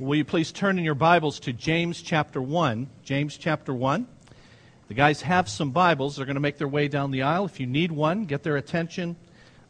Will 0.00 0.16
you 0.16 0.24
please 0.24 0.50
turn 0.50 0.78
in 0.78 0.84
your 0.86 0.94
Bibles 0.94 1.40
to 1.40 1.52
James 1.52 2.00
chapter 2.00 2.40
1? 2.40 2.88
James 3.04 3.36
chapter 3.36 3.74
1. 3.74 4.06
The 4.88 4.94
guys 4.94 5.20
have 5.20 5.46
some 5.46 5.72
Bibles. 5.72 6.16
They're 6.16 6.24
going 6.24 6.36
to 6.36 6.40
make 6.40 6.56
their 6.56 6.66
way 6.66 6.88
down 6.88 7.10
the 7.10 7.20
aisle. 7.20 7.44
If 7.44 7.60
you 7.60 7.66
need 7.66 7.92
one, 7.92 8.24
get 8.24 8.42
their 8.42 8.56
attention. 8.56 9.14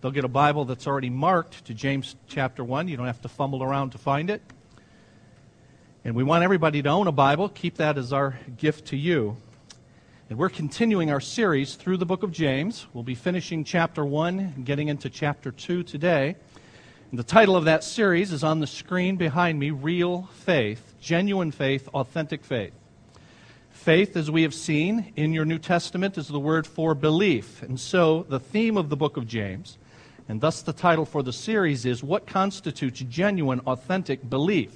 They'll 0.00 0.12
get 0.12 0.24
a 0.24 0.28
Bible 0.28 0.64
that's 0.66 0.86
already 0.86 1.10
marked 1.10 1.64
to 1.64 1.74
James 1.74 2.14
chapter 2.28 2.62
1. 2.62 2.86
You 2.86 2.96
don't 2.96 3.06
have 3.08 3.20
to 3.22 3.28
fumble 3.28 3.60
around 3.60 3.90
to 3.90 3.98
find 3.98 4.30
it. 4.30 4.40
And 6.04 6.14
we 6.14 6.22
want 6.22 6.44
everybody 6.44 6.80
to 6.80 6.88
own 6.88 7.08
a 7.08 7.12
Bible. 7.12 7.48
Keep 7.48 7.78
that 7.78 7.98
as 7.98 8.12
our 8.12 8.38
gift 8.56 8.86
to 8.90 8.96
you. 8.96 9.36
And 10.28 10.38
we're 10.38 10.48
continuing 10.48 11.10
our 11.10 11.20
series 11.20 11.74
through 11.74 11.96
the 11.96 12.06
book 12.06 12.22
of 12.22 12.30
James. 12.30 12.86
We'll 12.92 13.02
be 13.02 13.16
finishing 13.16 13.64
chapter 13.64 14.04
1 14.04 14.38
and 14.38 14.64
getting 14.64 14.86
into 14.86 15.10
chapter 15.10 15.50
2 15.50 15.82
today. 15.82 16.36
The 17.12 17.24
title 17.24 17.56
of 17.56 17.64
that 17.64 17.82
series 17.82 18.32
is 18.32 18.44
on 18.44 18.60
the 18.60 18.68
screen 18.68 19.16
behind 19.16 19.58
me 19.58 19.72
Real 19.72 20.28
Faith, 20.32 20.94
Genuine 21.00 21.50
Faith, 21.50 21.88
Authentic 21.88 22.44
Faith. 22.44 22.72
Faith, 23.72 24.16
as 24.16 24.30
we 24.30 24.42
have 24.42 24.54
seen 24.54 25.12
in 25.16 25.32
your 25.32 25.44
New 25.44 25.58
Testament, 25.58 26.16
is 26.16 26.28
the 26.28 26.38
word 26.38 26.68
for 26.68 26.94
belief. 26.94 27.64
And 27.64 27.80
so 27.80 28.24
the 28.28 28.38
theme 28.38 28.76
of 28.76 28.90
the 28.90 28.96
book 28.96 29.16
of 29.16 29.26
James, 29.26 29.76
and 30.28 30.40
thus 30.40 30.62
the 30.62 30.72
title 30.72 31.04
for 31.04 31.24
the 31.24 31.32
series, 31.32 31.84
is 31.84 32.04
What 32.04 32.28
Constitutes 32.28 33.00
Genuine, 33.00 33.58
Authentic 33.66 34.30
Belief? 34.30 34.70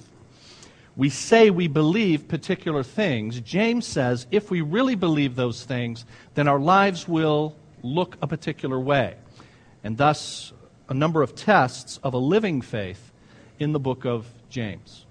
We 0.97 1.09
say 1.09 1.49
we 1.49 1.69
believe 1.69 2.27
particular 2.27 2.83
things. 2.83 3.39
James 3.39 3.87
says 3.87 4.27
if 4.29 4.51
we 4.51 4.59
really 4.59 4.95
believe 4.95 5.37
those 5.37 5.63
things, 5.63 6.03
then 6.33 6.49
our 6.49 6.59
lives 6.59 7.07
will 7.07 7.55
look 7.81 8.17
a 8.21 8.27
particular 8.27 8.77
way. 8.77 9.15
And 9.85 9.95
thus, 9.95 10.51
a 10.87 10.93
number 10.93 11.21
of 11.21 11.35
tests 11.35 11.99
of 12.03 12.13
a 12.13 12.17
living 12.17 12.61
faith 12.61 13.11
in 13.59 13.71
the 13.71 13.79
book 13.79 14.05
of 14.05 14.27
James. 14.49 15.05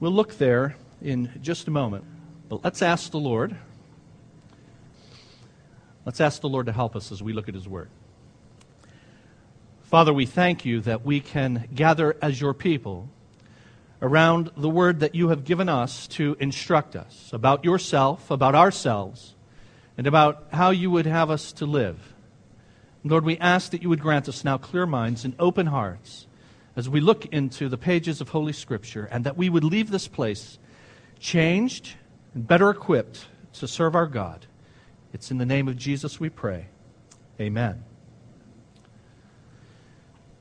We'll 0.00 0.12
look 0.12 0.38
there 0.38 0.76
in 1.02 1.38
just 1.42 1.68
a 1.68 1.70
moment. 1.70 2.04
But 2.48 2.64
let's 2.64 2.82
ask 2.82 3.10
the 3.10 3.18
Lord. 3.18 3.56
Let's 6.04 6.20
ask 6.20 6.40
the 6.40 6.48
Lord 6.48 6.66
to 6.66 6.72
help 6.72 6.96
us 6.96 7.12
as 7.12 7.22
we 7.22 7.32
look 7.32 7.48
at 7.48 7.54
His 7.54 7.68
Word. 7.68 7.88
Father, 9.82 10.12
we 10.12 10.26
thank 10.26 10.64
you 10.64 10.80
that 10.80 11.04
we 11.04 11.20
can 11.20 11.68
gather 11.74 12.16
as 12.22 12.40
your 12.40 12.54
people 12.54 13.08
around 14.00 14.50
the 14.56 14.70
Word 14.70 15.00
that 15.00 15.14
you 15.14 15.28
have 15.28 15.44
given 15.44 15.68
us 15.68 16.06
to 16.08 16.36
instruct 16.40 16.96
us 16.96 17.30
about 17.32 17.64
yourself, 17.64 18.30
about 18.30 18.54
ourselves, 18.54 19.34
and 19.96 20.06
about 20.06 20.46
how 20.52 20.70
you 20.70 20.90
would 20.90 21.06
have 21.06 21.30
us 21.30 21.52
to 21.52 21.66
live. 21.66 22.11
Lord, 23.04 23.24
we 23.24 23.36
ask 23.38 23.72
that 23.72 23.82
you 23.82 23.88
would 23.88 24.00
grant 24.00 24.28
us 24.28 24.44
now 24.44 24.58
clear 24.58 24.86
minds 24.86 25.24
and 25.24 25.34
open 25.38 25.66
hearts 25.66 26.26
as 26.76 26.88
we 26.88 27.00
look 27.00 27.26
into 27.26 27.68
the 27.68 27.76
pages 27.76 28.20
of 28.20 28.30
Holy 28.30 28.52
Scripture, 28.52 29.08
and 29.10 29.24
that 29.24 29.36
we 29.36 29.50
would 29.50 29.64
leave 29.64 29.90
this 29.90 30.08
place 30.08 30.58
changed 31.18 31.94
and 32.34 32.46
better 32.46 32.70
equipped 32.70 33.26
to 33.54 33.68
serve 33.68 33.94
our 33.94 34.06
God. 34.06 34.46
It's 35.12 35.30
in 35.30 35.38
the 35.38 35.44
name 35.44 35.68
of 35.68 35.76
Jesus 35.76 36.18
we 36.18 36.30
pray. 36.30 36.68
Amen. 37.40 37.84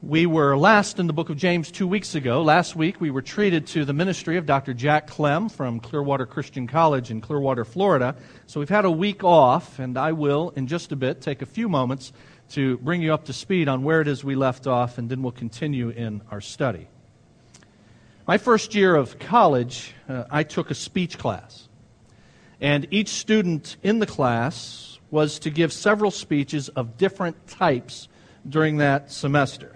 We 0.02 0.26
were 0.26 0.58
last 0.58 1.00
in 1.00 1.08
the 1.08 1.14
book 1.14 1.30
of 1.30 1.38
James 1.38 1.70
two 1.70 1.88
weeks 1.88 2.16
ago. 2.16 2.42
Last 2.42 2.76
week, 2.76 3.00
we 3.00 3.12
were 3.12 3.22
treated 3.22 3.68
to 3.68 3.86
the 3.86 3.94
ministry 3.94 4.38
of 4.38 4.46
Dr. 4.46 4.74
Jack 4.74 5.08
Clem 5.08 5.50
from 5.50 5.80
Clearwater 5.80 6.26
Christian 6.26 6.66
College 6.66 7.12
in 7.12 7.22
Clearwater, 7.22 7.66
Florida. 7.66 8.16
So 8.48 8.60
we've 8.60 8.70
had 8.70 8.86
a 8.86 8.92
week 8.92 9.24
off, 9.24 9.78
and 9.78 9.98
I 9.98 10.14
will, 10.14 10.54
in 10.56 10.66
just 10.66 10.92
a 10.92 10.96
bit, 10.96 11.22
take 11.22 11.42
a 11.42 11.46
few 11.46 11.70
moments 11.70 12.14
to 12.52 12.78
bring 12.78 13.02
you 13.02 13.14
up 13.14 13.26
to 13.26 13.34
speed 13.34 13.68
on 13.68 13.84
where 13.84 14.02
it 14.02 14.08
is 14.08 14.24
we 14.24 14.36
left 14.36 14.68
off, 14.68 14.98
and 14.98 15.10
then 15.10 15.22
we'll 15.22 15.32
continue 15.32 15.90
in 15.90 16.22
our 16.32 16.42
study. 16.42 16.88
My 18.28 18.38
first 18.38 18.76
year 18.76 18.96
of 18.96 19.20
college, 19.20 19.94
uh, 20.08 20.26
I 20.30 20.44
took 20.44 20.70
a 20.70 20.76
speech 20.76 21.18
class. 21.18 21.68
And 22.60 22.88
each 22.92 23.10
student 23.10 23.78
in 23.82 24.00
the 24.00 24.06
class 24.06 25.00
was 25.10 25.40
to 25.40 25.50
give 25.50 25.74
several 25.74 26.12
speeches 26.12 26.70
of 26.70 26.98
different 26.98 27.48
types 27.48 28.08
during 28.48 28.78
that 28.78 29.12
semester. 29.12 29.76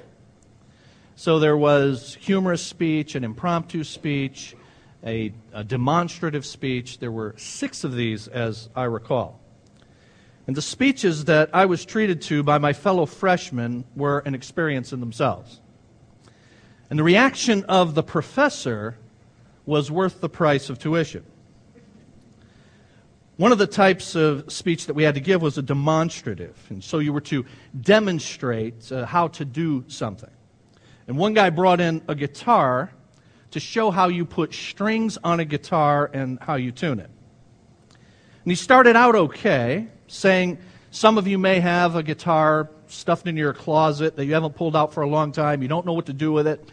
So 1.15 1.39
there 1.39 1.57
was 1.57 2.17
humorous 2.19 2.61
speech, 2.61 3.15
an 3.15 3.23
impromptu 3.23 3.83
speech, 3.83 4.55
a, 5.03 5.33
a 5.53 5.63
demonstrative 5.63 6.45
speech. 6.45 6.99
There 6.99 7.11
were 7.11 7.35
six 7.37 7.83
of 7.83 7.95
these, 7.95 8.27
as 8.27 8.69
I 8.75 8.83
recall. 8.83 9.39
And 10.47 10.55
the 10.55 10.61
speeches 10.61 11.25
that 11.25 11.49
I 11.53 11.65
was 11.65 11.85
treated 11.85 12.21
to 12.23 12.43
by 12.43 12.57
my 12.59 12.73
fellow 12.73 13.05
freshmen 13.05 13.85
were 13.95 14.19
an 14.19 14.35
experience 14.35 14.93
in 14.93 14.99
themselves. 14.99 15.59
And 16.89 16.99
the 16.99 17.03
reaction 17.03 17.65
of 17.65 17.95
the 17.95 18.03
professor 18.03 18.97
was 19.65 19.89
worth 19.89 20.21
the 20.21 20.29
price 20.29 20.69
of 20.69 20.77
tuition. 20.77 21.25
One 23.37 23.51
of 23.51 23.57
the 23.57 23.67
types 23.67 24.15
of 24.15 24.51
speech 24.51 24.85
that 24.85 24.93
we 24.93 25.03
had 25.03 25.15
to 25.15 25.19
give 25.19 25.41
was 25.41 25.57
a 25.57 25.61
demonstrative. 25.61 26.55
And 26.69 26.83
so 26.83 26.99
you 26.99 27.11
were 27.11 27.21
to 27.21 27.45
demonstrate 27.81 28.91
uh, 28.91 29.05
how 29.05 29.27
to 29.29 29.43
do 29.43 29.83
something. 29.87 30.29
And 31.07 31.17
one 31.17 31.33
guy 31.33 31.49
brought 31.49 31.81
in 31.81 32.01
a 32.07 32.15
guitar 32.15 32.91
to 33.51 33.59
show 33.59 33.91
how 33.91 34.07
you 34.07 34.25
put 34.25 34.53
strings 34.53 35.17
on 35.23 35.39
a 35.39 35.45
guitar 35.45 36.09
and 36.13 36.39
how 36.39 36.55
you 36.55 36.71
tune 36.71 36.99
it. 36.99 37.09
And 37.89 38.51
he 38.51 38.55
started 38.55 38.95
out 38.95 39.15
okay, 39.15 39.87
saying, 40.07 40.57
Some 40.91 41.17
of 41.17 41.27
you 41.27 41.37
may 41.37 41.59
have 41.59 41.95
a 41.95 42.03
guitar 42.03 42.69
stuffed 42.87 43.27
in 43.27 43.37
your 43.37 43.53
closet 43.53 44.15
that 44.15 44.25
you 44.25 44.33
haven't 44.33 44.55
pulled 44.55 44.75
out 44.75 44.93
for 44.93 45.01
a 45.01 45.07
long 45.07 45.31
time. 45.31 45.61
You 45.61 45.67
don't 45.67 45.85
know 45.85 45.93
what 45.93 46.05
to 46.07 46.13
do 46.13 46.31
with 46.31 46.47
it. 46.47 46.69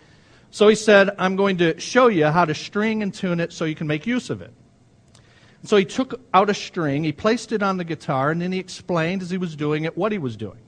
So 0.51 0.69
he 0.69 0.75
said, 0.75 1.11
I'm 1.19 1.37
going 1.37 1.59
to 1.59 1.81
show 1.81 2.09
you 2.09 2.27
how 2.27 2.45
to 2.45 2.55
string 2.55 3.03
and 3.03 3.13
tune 3.13 3.41
it 3.41 3.53
so 3.53 3.65
you 3.65 3.75
can 3.75 3.87
make 3.87 4.07
use 4.07 4.29
of 4.29 4.43
it. 4.43 4.53
So 5.65 5.77
he 5.77 5.85
took 5.85 6.21
out 6.35 6.51
a 6.51 6.55
string, 6.55 7.05
he 7.05 7.13
placed 7.13 7.53
it 7.53 7.63
on 7.63 7.77
the 7.77 7.85
guitar, 7.85 8.31
and 8.31 8.43
then 8.43 8.53
he 8.53 8.59
explained 8.59 9.23
as 9.23 9.31
he 9.31 9.39
was 9.39 9.55
doing 9.55 9.85
it 9.85 9.97
what 9.97 10.13
he 10.13 10.19
was 10.19 10.37
doing. 10.37 10.59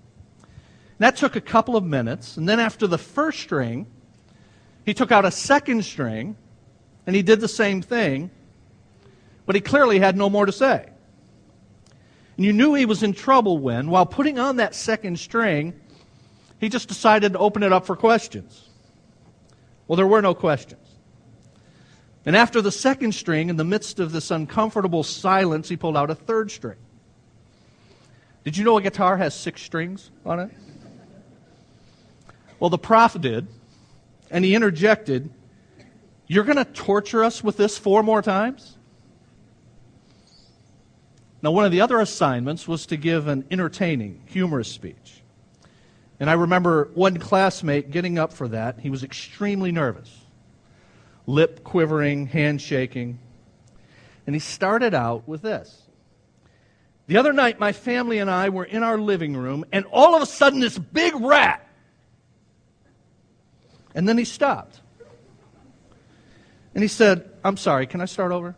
And 0.41 1.01
that 1.01 1.17
took 1.17 1.35
a 1.37 1.41
couple 1.41 1.77
of 1.77 1.85
minutes. 1.85 2.37
And 2.37 2.49
then 2.49 2.61
after 2.61 2.87
the 2.87 2.99
first 2.99 3.41
string, 3.41 3.87
he 4.87 4.95
took 4.95 5.11
out 5.11 5.25
a 5.25 5.31
second 5.31 5.85
string, 5.85 6.37
and 7.07 7.17
he 7.17 7.23
did 7.23 7.41
the 7.41 7.49
same 7.49 7.83
thing, 7.83 8.31
but 9.47 9.55
he 9.55 9.61
clearly 9.61 9.99
had 9.99 10.17
no 10.17 10.31
more 10.31 10.47
to 10.47 10.53
say. 10.53 10.89
And 12.37 12.45
you 12.45 12.53
knew 12.53 12.75
he 12.75 12.87
was 12.87 13.03
in 13.03 13.13
trouble 13.13 13.59
when, 13.59 13.91
while 13.91 14.07
putting 14.07 14.39
on 14.39 14.57
that 14.57 14.75
second 14.75 15.19
string, 15.19 15.81
he 16.59 16.69
just 16.69 16.89
decided 16.89 17.35
to 17.35 17.39
open 17.39 17.63
it 17.63 17.73
up 17.73 17.87
for 17.87 17.95
questions. 17.95 18.69
Well, 19.87 19.97
there 19.97 20.07
were 20.07 20.23
no 20.23 20.35
questions. 20.35 20.81
And 22.27 22.35
after 22.35 22.63
the 22.63 22.73
second 22.73 23.13
string, 23.13 23.51
in 23.51 23.57
the 23.57 23.65
midst 23.65 24.01
of 24.01 24.11
this 24.11 24.31
uncomfortable 24.31 25.03
silence, 25.03 25.69
he 25.69 25.77
pulled 25.77 25.97
out 25.97 26.11
a 26.11 26.15
third 26.15 26.51
string. 26.51 26.79
Did 28.45 28.57
you 28.57 28.65
know 28.65 28.79
a 28.79 28.83
guitar 28.83 29.17
has 29.17 29.35
six 29.35 29.63
strings 29.63 30.11
on 30.25 30.41
it? 30.41 30.51
Well, 32.59 32.71
the 32.71 32.79
prof 32.79 33.21
did, 33.21 33.47
and 34.31 34.45
he 34.45 34.55
interjected, 34.55 35.31
You're 36.27 36.45
going 36.45 36.57
to 36.57 36.65
torture 36.65 37.23
us 37.23 37.45
with 37.45 37.57
this 37.57 37.77
four 37.77 38.03
more 38.03 38.23
times? 38.23 38.79
Now, 41.45 41.51
one 41.51 41.67
of 41.67 41.73
the 41.73 41.83
other 41.83 42.01
assignments 42.01 42.67
was 42.67 42.87
to 42.87 42.97
give 42.97 43.27
an 43.27 43.45
entertaining, 43.51 44.23
humorous 44.25 44.67
speech. 44.67 45.23
And 46.19 46.31
I 46.31 46.33
remember 46.33 46.89
one 46.95 47.19
classmate 47.19 47.91
getting 47.91 48.19
up 48.19 48.33
for 48.33 48.49
that. 48.49 48.81
He 48.81 48.89
was 48.89 49.05
extremely 49.05 49.71
nervous, 49.71 50.11
lip 51.27 51.63
quivering, 51.63 52.29
hand 52.29 52.63
shaking. 52.63 53.19
And 54.27 54.35
he 54.35 54.41
started 54.41 54.95
out 54.95 55.29
with 55.29 55.43
this. 55.43 55.83
The 57.09 57.19
other 57.19 57.35
night, 57.35 57.61
my 57.61 57.73
family 57.73 58.21
and 58.21 58.31
I 58.31 58.49
were 58.49 58.65
in 58.65 58.83
our 58.83 58.97
living 58.97 59.37
room, 59.37 59.67
and 59.71 59.85
all 59.93 60.15
of 60.15 60.23
a 60.23 60.27
sudden, 60.27 60.61
this 60.61 60.79
big 60.79 61.15
rat. 61.15 61.69
And 63.95 64.09
then 64.09 64.17
he 64.17 64.25
stopped. 64.25 64.81
And 66.75 66.83
he 66.83 66.89
said, 66.89 67.31
I'm 67.45 67.59
sorry, 67.59 67.87
can 67.87 68.01
I 68.01 68.07
start 68.07 68.33
over? 68.33 68.57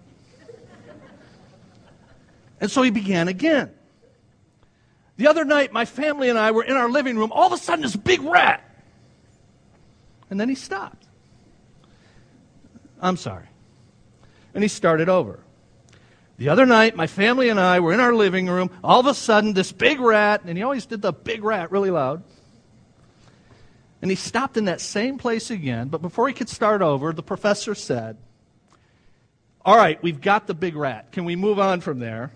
And 2.60 2.70
so 2.70 2.82
he 2.82 2.90
began 2.90 3.28
again. 3.28 3.70
The 5.16 5.28
other 5.28 5.44
night, 5.44 5.72
my 5.72 5.84
family 5.84 6.28
and 6.28 6.38
I 6.38 6.50
were 6.50 6.62
in 6.62 6.76
our 6.76 6.90
living 6.90 7.16
room. 7.16 7.32
All 7.32 7.46
of 7.46 7.52
a 7.52 7.58
sudden, 7.58 7.82
this 7.82 7.96
big 7.96 8.22
rat. 8.22 8.62
And 10.28 10.38
then 10.38 10.48
he 10.48 10.54
stopped. 10.54 11.06
I'm 13.00 13.16
sorry. 13.16 13.46
And 14.54 14.62
he 14.62 14.68
started 14.68 15.08
over. 15.08 15.40
The 16.38 16.50
other 16.50 16.66
night, 16.66 16.96
my 16.96 17.06
family 17.06 17.48
and 17.48 17.58
I 17.58 17.80
were 17.80 17.94
in 17.94 18.00
our 18.00 18.14
living 18.14 18.46
room. 18.46 18.70
All 18.84 19.00
of 19.00 19.06
a 19.06 19.14
sudden, 19.14 19.54
this 19.54 19.72
big 19.72 20.00
rat, 20.00 20.42
and 20.44 20.56
he 20.56 20.62
always 20.62 20.84
did 20.84 21.00
the 21.00 21.12
big 21.12 21.42
rat 21.42 21.70
really 21.70 21.90
loud. 21.90 22.22
And 24.02 24.10
he 24.10 24.16
stopped 24.16 24.58
in 24.58 24.66
that 24.66 24.82
same 24.82 25.16
place 25.16 25.50
again. 25.50 25.88
But 25.88 26.02
before 26.02 26.28
he 26.28 26.34
could 26.34 26.50
start 26.50 26.82
over, 26.82 27.12
the 27.12 27.22
professor 27.22 27.74
said, 27.74 28.18
All 29.64 29.76
right, 29.76 30.02
we've 30.02 30.20
got 30.20 30.46
the 30.46 30.52
big 30.52 30.76
rat. 30.76 31.10
Can 31.12 31.24
we 31.24 31.36
move 31.36 31.58
on 31.58 31.80
from 31.80 32.00
there? 32.00 32.32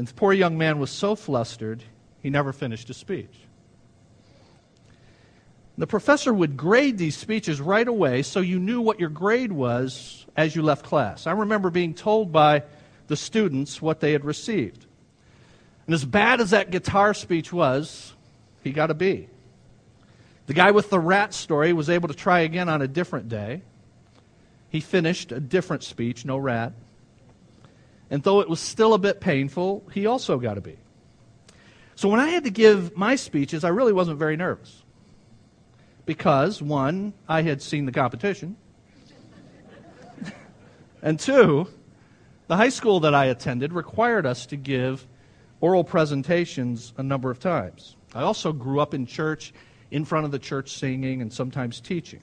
And 0.00 0.08
the 0.08 0.14
poor 0.14 0.32
young 0.32 0.56
man 0.56 0.78
was 0.78 0.88
so 0.88 1.14
flustered, 1.14 1.84
he 2.22 2.30
never 2.30 2.54
finished 2.54 2.88
his 2.88 2.96
speech. 2.96 3.36
The 5.76 5.86
professor 5.86 6.32
would 6.32 6.56
grade 6.56 6.96
these 6.96 7.14
speeches 7.14 7.60
right 7.60 7.86
away 7.86 8.22
so 8.22 8.40
you 8.40 8.58
knew 8.58 8.80
what 8.80 8.98
your 8.98 9.10
grade 9.10 9.52
was 9.52 10.24
as 10.38 10.56
you 10.56 10.62
left 10.62 10.86
class. 10.86 11.26
I 11.26 11.32
remember 11.32 11.68
being 11.68 11.92
told 11.92 12.32
by 12.32 12.62
the 13.08 13.16
students 13.16 13.82
what 13.82 14.00
they 14.00 14.12
had 14.12 14.24
received. 14.24 14.86
And 15.84 15.94
as 15.94 16.06
bad 16.06 16.40
as 16.40 16.48
that 16.48 16.70
guitar 16.70 17.12
speech 17.12 17.52
was, 17.52 18.14
he 18.64 18.72
got 18.72 18.90
a 18.90 18.94
B. 18.94 19.28
The 20.46 20.54
guy 20.54 20.70
with 20.70 20.88
the 20.88 20.98
rat 20.98 21.34
story 21.34 21.74
was 21.74 21.90
able 21.90 22.08
to 22.08 22.14
try 22.14 22.40
again 22.40 22.70
on 22.70 22.80
a 22.80 22.88
different 22.88 23.28
day. 23.28 23.60
He 24.70 24.80
finished 24.80 25.30
a 25.30 25.40
different 25.40 25.82
speech, 25.82 26.24
no 26.24 26.38
rat. 26.38 26.72
And 28.10 28.22
though 28.24 28.40
it 28.40 28.48
was 28.48 28.60
still 28.60 28.92
a 28.92 28.98
bit 28.98 29.20
painful, 29.20 29.84
he 29.92 30.06
also 30.06 30.38
got 30.38 30.58
a 30.58 30.60
B. 30.60 30.76
So 31.94 32.08
when 32.08 32.18
I 32.18 32.28
had 32.28 32.44
to 32.44 32.50
give 32.50 32.96
my 32.96 33.14
speeches, 33.14 33.62
I 33.62 33.68
really 33.68 33.92
wasn't 33.92 34.18
very 34.18 34.36
nervous. 34.36 34.82
Because, 36.06 36.60
one, 36.60 37.12
I 37.28 37.42
had 37.42 37.62
seen 37.62 37.86
the 37.86 37.92
competition. 37.92 38.56
and 41.02 41.20
two, 41.20 41.68
the 42.48 42.56
high 42.56 42.70
school 42.70 43.00
that 43.00 43.14
I 43.14 43.26
attended 43.26 43.72
required 43.72 44.26
us 44.26 44.46
to 44.46 44.56
give 44.56 45.06
oral 45.60 45.84
presentations 45.84 46.92
a 46.96 47.02
number 47.02 47.30
of 47.30 47.38
times. 47.38 47.96
I 48.14 48.22
also 48.22 48.52
grew 48.52 48.80
up 48.80 48.92
in 48.92 49.06
church, 49.06 49.52
in 49.90 50.04
front 50.04 50.24
of 50.24 50.32
the 50.32 50.38
church 50.38 50.72
singing 50.72 51.22
and 51.22 51.32
sometimes 51.32 51.80
teaching. 51.80 52.22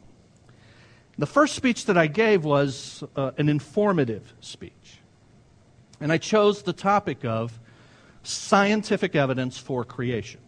The 1.18 1.28
first 1.28 1.56
speech 1.56 1.86
that 1.86 1.98
I 1.98 2.08
gave 2.08 2.44
was 2.44 3.04
uh, 3.16 3.32
an 3.38 3.48
informative 3.48 4.34
speech. 4.42 5.00
And 6.00 6.12
I 6.12 6.18
chose 6.18 6.62
the 6.62 6.74
topic 6.74 7.26
of 7.26 7.60
scientific 8.24 9.16
evidence 9.16 9.58
for 9.58 9.84
creation. 9.84 10.42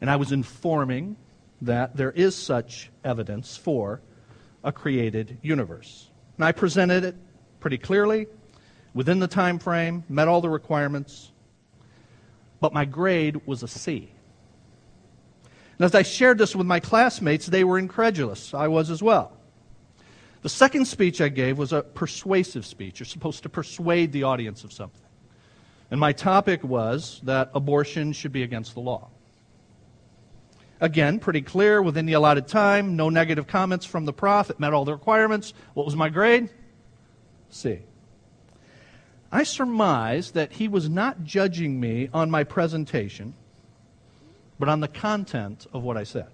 And 0.00 0.10
I 0.10 0.16
was 0.16 0.32
informing 0.32 1.16
that 1.62 1.96
there 1.96 2.10
is 2.10 2.34
such 2.34 2.90
evidence 3.04 3.56
for 3.56 4.00
a 4.64 4.72
created 4.72 5.38
universe. 5.42 6.08
And 6.36 6.44
I 6.44 6.52
presented 6.52 7.04
it 7.04 7.16
pretty 7.60 7.78
clearly, 7.78 8.26
within 8.94 9.20
the 9.20 9.28
time 9.28 9.58
frame, 9.58 10.04
met 10.08 10.28
all 10.28 10.40
the 10.40 10.48
requirements, 10.48 11.30
but 12.60 12.72
my 12.72 12.84
grade 12.84 13.46
was 13.46 13.62
a 13.62 13.68
C. 13.68 14.10
And 15.78 15.84
as 15.84 15.94
I 15.94 16.02
shared 16.02 16.38
this 16.38 16.56
with 16.56 16.66
my 16.66 16.80
classmates, 16.80 17.46
they 17.46 17.64
were 17.64 17.78
incredulous. 17.78 18.54
I 18.54 18.68
was 18.68 18.90
as 18.90 19.02
well. 19.02 19.35
The 20.42 20.48
second 20.48 20.84
speech 20.86 21.20
I 21.20 21.28
gave 21.28 21.58
was 21.58 21.72
a 21.72 21.82
persuasive 21.82 22.64
speech. 22.64 23.00
You're 23.00 23.06
supposed 23.06 23.42
to 23.42 23.48
persuade 23.48 24.12
the 24.12 24.24
audience 24.24 24.64
of 24.64 24.72
something. 24.72 25.02
And 25.90 26.00
my 26.00 26.12
topic 26.12 26.62
was 26.64 27.20
that 27.24 27.50
abortion 27.54 28.12
should 28.12 28.32
be 28.32 28.42
against 28.42 28.74
the 28.74 28.80
law. 28.80 29.08
Again, 30.80 31.18
pretty 31.18 31.40
clear 31.40 31.80
within 31.80 32.06
the 32.06 32.12
allotted 32.12 32.48
time, 32.48 32.96
no 32.96 33.08
negative 33.08 33.46
comments 33.46 33.86
from 33.86 34.04
the 34.04 34.12
prof. 34.12 34.50
It 34.50 34.60
met 34.60 34.74
all 34.74 34.84
the 34.84 34.92
requirements. 34.92 35.54
What 35.74 35.86
was 35.86 35.96
my 35.96 36.10
grade? 36.10 36.50
C. 37.48 37.80
I 39.32 39.42
surmise 39.42 40.32
that 40.32 40.52
he 40.52 40.68
was 40.68 40.88
not 40.88 41.24
judging 41.24 41.80
me 41.80 42.08
on 42.12 42.30
my 42.30 42.44
presentation, 42.44 43.34
but 44.58 44.68
on 44.68 44.80
the 44.80 44.88
content 44.88 45.66
of 45.72 45.82
what 45.82 45.96
I 45.96 46.04
said. 46.04 46.28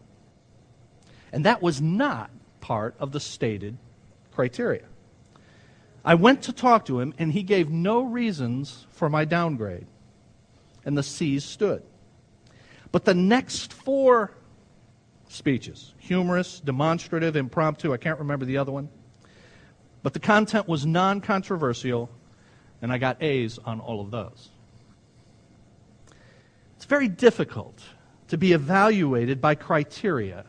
And 1.32 1.44
that 1.46 1.62
was 1.62 1.80
not 1.80 2.30
part 2.60 2.94
of 2.98 3.12
the 3.12 3.20
stated 3.20 3.78
criteria. 4.32 4.84
I 6.04 6.14
went 6.14 6.42
to 6.42 6.52
talk 6.52 6.86
to 6.86 7.00
him, 7.00 7.14
and 7.18 7.32
he 7.32 7.42
gave 7.42 7.70
no 7.70 8.02
reasons 8.02 8.86
for 8.90 9.08
my 9.08 9.24
downgrade. 9.24 9.86
And 10.84 10.98
the 10.98 11.02
C's 11.02 11.44
stood. 11.44 11.82
But 12.90 13.04
the 13.04 13.14
next 13.14 13.72
four 13.72 14.32
speeches 15.28 15.94
humorous, 15.98 16.60
demonstrative, 16.60 17.36
impromptu, 17.36 17.92
I 17.92 17.96
can't 17.96 18.18
remember 18.18 18.44
the 18.44 18.58
other 18.58 18.72
one. 18.72 18.88
But 20.02 20.12
the 20.12 20.20
content 20.20 20.66
was 20.68 20.84
non 20.84 21.20
controversial, 21.20 22.10
and 22.82 22.92
I 22.92 22.98
got 22.98 23.22
A's 23.22 23.58
on 23.58 23.80
all 23.80 24.00
of 24.00 24.10
those. 24.10 24.50
It's 26.76 26.84
very 26.84 27.08
difficult 27.08 27.80
to 28.28 28.36
be 28.36 28.52
evaluated 28.52 29.40
by 29.40 29.54
criteria 29.54 30.44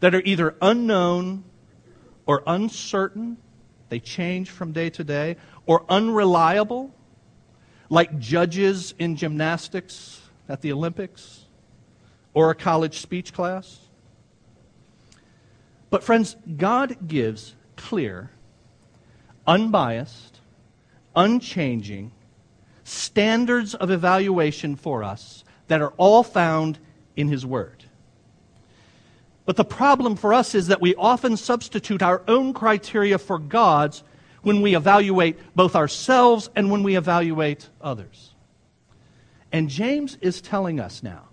that 0.00 0.14
are 0.14 0.22
either 0.24 0.56
unknown 0.62 1.44
or 2.30 2.44
uncertain 2.46 3.36
they 3.88 3.98
change 3.98 4.50
from 4.50 4.70
day 4.70 4.88
to 4.88 5.02
day, 5.02 5.36
or 5.66 5.84
unreliable, 5.88 6.94
like 7.88 8.20
judges 8.20 8.94
in 9.00 9.16
gymnastics 9.16 10.22
at 10.48 10.60
the 10.60 10.70
Olympics 10.70 11.46
or 12.32 12.50
a 12.50 12.54
college 12.54 13.00
speech 13.00 13.32
class. 13.32 13.80
But, 15.90 16.04
friends, 16.04 16.36
God 16.56 17.08
gives 17.08 17.56
clear, 17.74 18.30
unbiased, 19.44 20.38
unchanging 21.16 22.12
standards 22.84 23.74
of 23.74 23.90
evaluation 23.90 24.76
for 24.76 25.02
us 25.02 25.42
that 25.66 25.82
are 25.82 25.94
all 25.96 26.22
found 26.22 26.78
in 27.16 27.26
His 27.26 27.44
Word. 27.44 27.79
But 29.50 29.56
the 29.56 29.64
problem 29.64 30.14
for 30.14 30.32
us 30.32 30.54
is 30.54 30.68
that 30.68 30.80
we 30.80 30.94
often 30.94 31.36
substitute 31.36 32.02
our 32.02 32.22
own 32.28 32.52
criteria 32.52 33.18
for 33.18 33.36
God's 33.36 34.04
when 34.42 34.62
we 34.62 34.76
evaluate 34.76 35.40
both 35.56 35.74
ourselves 35.74 36.48
and 36.54 36.70
when 36.70 36.84
we 36.84 36.94
evaluate 36.94 37.68
others. 37.80 38.32
And 39.50 39.68
James 39.68 40.16
is 40.20 40.40
telling 40.40 40.78
us 40.78 41.02
now, 41.02 41.24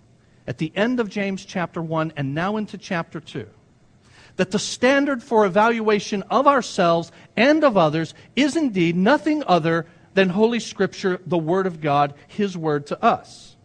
at 0.47 0.57
the 0.57 0.71
end 0.75 0.99
of 0.99 1.09
James 1.09 1.45
chapter 1.45 1.79
1 1.79 2.13
and 2.17 2.33
now 2.33 2.57
into 2.57 2.79
chapter 2.79 3.19
2, 3.19 3.45
that 4.37 4.49
the 4.49 4.57
standard 4.57 5.21
for 5.21 5.45
evaluation 5.45 6.23
of 6.23 6.47
ourselves 6.47 7.11
and 7.35 7.63
of 7.63 7.77
others 7.77 8.15
is 8.35 8.55
indeed 8.55 8.95
nothing 8.95 9.43
other 9.45 9.85
than 10.15 10.29
Holy 10.29 10.59
Scripture, 10.59 11.21
the 11.27 11.37
Word 11.37 11.67
of 11.67 11.81
God, 11.81 12.15
His 12.27 12.57
Word 12.57 12.87
to 12.87 12.99
us. 13.05 13.55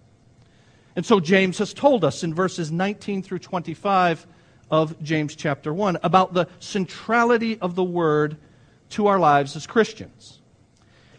And 0.94 1.06
so 1.06 1.20
James 1.20 1.56
has 1.56 1.72
told 1.72 2.05
us 2.05 2.22
in 2.22 2.34
verses 2.34 2.70
19 2.70 3.22
through 3.22 3.38
25 3.38 4.26
of 4.72 5.00
James 5.02 5.36
chapter 5.36 5.72
1 5.72 5.98
about 6.02 6.32
the 6.32 6.48
centrality 6.58 7.60
of 7.60 7.76
the 7.76 7.84
Word 7.84 8.38
to 8.88 9.06
our 9.06 9.20
lives 9.20 9.54
as 9.54 9.66
Christians. 9.66 10.40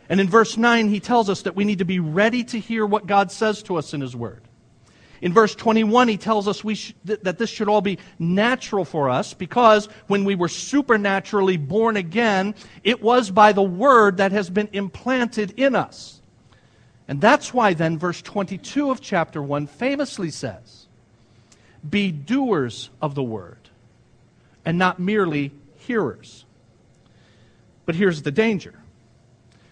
And 0.10 0.20
in 0.20 0.28
verse 0.28 0.58
9, 0.58 0.90
he 0.90 1.00
tells 1.00 1.30
us 1.30 1.44
that 1.44 1.56
we 1.56 1.64
need 1.64 1.78
to 1.78 1.86
be 1.86 2.00
ready 2.00 2.44
to 2.46 2.60
hear 2.60 2.86
what 2.86 3.08
God 3.08 3.32
says 3.32 3.64
to 3.64 3.78
us 3.78 3.94
in 3.94 4.02
His 4.02 4.16
Word. 4.16 4.42
In 5.22 5.32
verse 5.32 5.56
21, 5.56 6.10
he 6.10 6.18
tells 6.18 6.50
us 6.50 6.62
sh- 6.78 6.92
that 7.06 7.38
this 7.38 7.50
should 7.50 7.70
all 7.70 7.80
be 7.80 7.98
natural 8.20 8.84
for 8.84 9.10
us 9.10 9.34
because 9.34 9.86
when 10.08 10.26
we 10.26 10.36
were 10.36 10.50
supernaturally 10.50 11.56
born 11.56 11.96
again, 11.96 12.56
it 12.84 13.02
was 13.02 13.32
by 13.32 13.54
the 13.54 13.64
Word 13.64 14.18
that 14.18 14.34
has 14.34 14.50
been 14.50 14.68
implanted 14.74 15.54
in 15.56 15.76
us. 15.76 16.22
And 17.08 17.22
that's 17.22 17.54
why 17.54 17.74
then 17.74 17.98
verse 17.98 18.22
22 18.22 18.92
of 18.92 19.00
chapter 19.00 19.42
1 19.42 19.68
famously 19.68 20.30
says, 20.30 20.83
be 21.88 22.12
doers 22.12 22.90
of 23.02 23.16
the 23.16 23.24
word 23.24 23.70
and 24.66 24.78
not 24.78 25.00
merely 25.00 25.52
hearers. 25.78 26.46
But 27.86 27.96
here's 27.96 28.22
the 28.22 28.32
danger. 28.32 28.76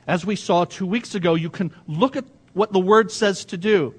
As 0.08 0.25
we 0.25 0.36
saw 0.36 0.65
two 0.65 0.86
weeks 0.86 1.15
ago, 1.15 1.36
you 1.36 1.50
can 1.50 1.74
look 1.88 2.15
at 2.15 2.25
what 2.53 2.74
the 2.74 2.80
word 2.80 3.12
says 3.12 3.46
to 3.46 3.58
do, 3.58 3.96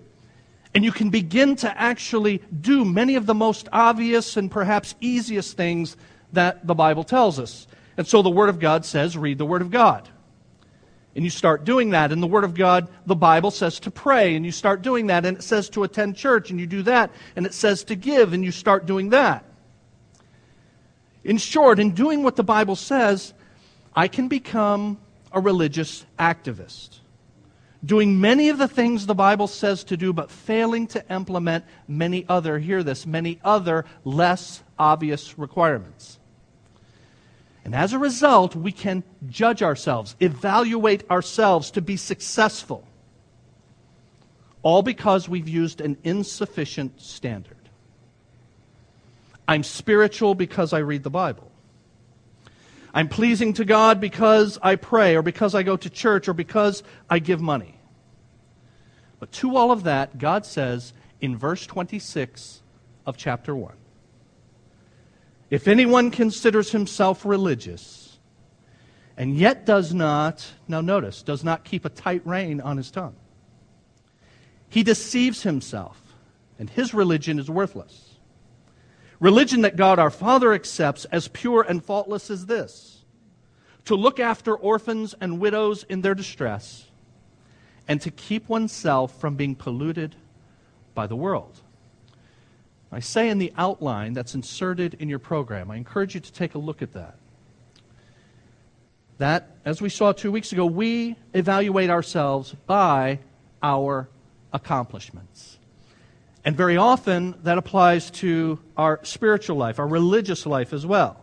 and 0.74 0.84
you 0.84 0.92
can 0.92 1.10
begin 1.10 1.56
to 1.56 1.80
actually 1.80 2.42
do 2.60 2.84
many 2.84 3.14
of 3.14 3.24
the 3.24 3.34
most 3.34 3.68
obvious 3.72 4.36
and 4.36 4.50
perhaps 4.50 4.94
easiest 5.00 5.56
things 5.56 5.96
that 6.32 6.66
the 6.66 6.74
Bible 6.74 7.04
tells 7.04 7.38
us. 7.38 7.66
And 7.96 8.06
so 8.06 8.22
the 8.22 8.30
Word 8.30 8.48
of 8.48 8.58
God 8.58 8.84
says, 8.84 9.16
read 9.16 9.38
the 9.38 9.46
Word 9.46 9.62
of 9.62 9.70
God. 9.70 10.08
And 11.14 11.24
you 11.24 11.30
start 11.30 11.64
doing 11.64 11.90
that. 11.90 12.10
In 12.10 12.20
the 12.20 12.26
Word 12.26 12.44
of 12.44 12.54
God, 12.54 12.88
the 13.04 13.14
Bible 13.14 13.50
says 13.50 13.80
to 13.80 13.90
pray, 13.90 14.34
and 14.34 14.46
you 14.46 14.52
start 14.52 14.80
doing 14.80 15.08
that. 15.08 15.26
And 15.26 15.36
it 15.36 15.42
says 15.42 15.68
to 15.70 15.82
attend 15.82 16.16
church, 16.16 16.50
and 16.50 16.58
you 16.58 16.66
do 16.66 16.82
that. 16.84 17.10
And 17.36 17.44
it 17.44 17.52
says 17.52 17.84
to 17.84 17.94
give, 17.94 18.32
and 18.32 18.44
you 18.44 18.50
start 18.50 18.86
doing 18.86 19.10
that. 19.10 19.44
In 21.22 21.36
short, 21.36 21.78
in 21.78 21.90
doing 21.90 22.22
what 22.22 22.36
the 22.36 22.42
Bible 22.42 22.76
says, 22.76 23.34
I 23.94 24.08
can 24.08 24.28
become 24.28 24.98
a 25.32 25.40
religious 25.40 26.04
activist. 26.18 26.98
Doing 27.84 28.20
many 28.20 28.48
of 28.48 28.58
the 28.58 28.68
things 28.68 29.06
the 29.06 29.14
Bible 29.14 29.48
says 29.48 29.84
to 29.84 29.96
do, 29.96 30.12
but 30.12 30.30
failing 30.30 30.86
to 30.88 31.04
implement 31.12 31.64
many 31.88 32.24
other, 32.28 32.58
hear 32.58 32.82
this, 32.82 33.06
many 33.06 33.40
other 33.44 33.84
less 34.04 34.62
obvious 34.78 35.38
requirements. 35.38 36.18
And 37.64 37.74
as 37.74 37.92
a 37.92 37.98
result, 37.98 38.56
we 38.56 38.72
can 38.72 39.04
judge 39.28 39.62
ourselves, 39.62 40.16
evaluate 40.20 41.08
ourselves 41.10 41.70
to 41.72 41.80
be 41.80 41.96
successful. 41.96 42.86
All 44.62 44.82
because 44.82 45.28
we've 45.28 45.48
used 45.48 45.80
an 45.80 45.96
insufficient 46.02 47.00
standard. 47.00 47.56
I'm 49.46 49.62
spiritual 49.62 50.34
because 50.34 50.72
I 50.72 50.78
read 50.78 51.02
the 51.02 51.10
Bible. 51.10 51.50
I'm 52.94 53.08
pleasing 53.08 53.54
to 53.54 53.64
God 53.64 54.00
because 54.00 54.58
I 54.62 54.76
pray, 54.76 55.16
or 55.16 55.22
because 55.22 55.54
I 55.54 55.62
go 55.62 55.76
to 55.76 55.88
church, 55.88 56.28
or 56.28 56.34
because 56.34 56.82
I 57.08 57.18
give 57.18 57.40
money. 57.40 57.78
But 59.18 59.32
to 59.32 59.56
all 59.56 59.70
of 59.70 59.84
that, 59.84 60.18
God 60.18 60.44
says 60.44 60.92
in 61.20 61.36
verse 61.36 61.64
26 61.66 62.60
of 63.06 63.16
chapter 63.16 63.54
1. 63.54 63.72
If 65.52 65.68
anyone 65.68 66.10
considers 66.10 66.72
himself 66.72 67.26
religious 67.26 68.18
and 69.18 69.36
yet 69.36 69.66
does 69.66 69.92
not, 69.92 70.50
now 70.66 70.80
notice, 70.80 71.22
does 71.22 71.44
not 71.44 71.62
keep 71.62 71.84
a 71.84 71.90
tight 71.90 72.26
rein 72.26 72.62
on 72.62 72.78
his 72.78 72.90
tongue, 72.90 73.16
he 74.70 74.82
deceives 74.82 75.42
himself, 75.42 76.00
and 76.58 76.70
his 76.70 76.94
religion 76.94 77.38
is 77.38 77.50
worthless. 77.50 78.14
Religion 79.20 79.60
that 79.60 79.76
God 79.76 79.98
our 79.98 80.08
Father 80.08 80.54
accepts 80.54 81.04
as 81.12 81.28
pure 81.28 81.60
and 81.60 81.84
faultless 81.84 82.30
is 82.30 82.46
this 82.46 83.04
to 83.84 83.94
look 83.94 84.18
after 84.18 84.56
orphans 84.56 85.14
and 85.20 85.38
widows 85.38 85.84
in 85.86 86.00
their 86.00 86.14
distress, 86.14 86.86
and 87.86 88.00
to 88.00 88.10
keep 88.10 88.48
oneself 88.48 89.20
from 89.20 89.36
being 89.36 89.54
polluted 89.54 90.16
by 90.94 91.06
the 91.06 91.14
world. 91.14 91.60
I 92.94 93.00
say 93.00 93.30
in 93.30 93.38
the 93.38 93.52
outline 93.56 94.12
that's 94.12 94.34
inserted 94.34 94.94
in 95.00 95.08
your 95.08 95.18
program, 95.18 95.70
I 95.70 95.76
encourage 95.76 96.14
you 96.14 96.20
to 96.20 96.32
take 96.32 96.54
a 96.54 96.58
look 96.58 96.82
at 96.82 96.92
that. 96.92 97.16
That, 99.16 99.56
as 99.64 99.80
we 99.80 99.88
saw 99.88 100.12
two 100.12 100.30
weeks 100.30 100.52
ago, 100.52 100.66
we 100.66 101.16
evaluate 101.32 101.88
ourselves 101.88 102.54
by 102.66 103.20
our 103.62 104.08
accomplishments. 104.52 105.58
And 106.44 106.54
very 106.54 106.76
often 106.76 107.34
that 107.44 107.56
applies 107.56 108.10
to 108.10 108.58
our 108.76 109.00
spiritual 109.04 109.56
life, 109.56 109.78
our 109.78 109.86
religious 109.86 110.44
life 110.44 110.74
as 110.74 110.84
well. 110.84 111.18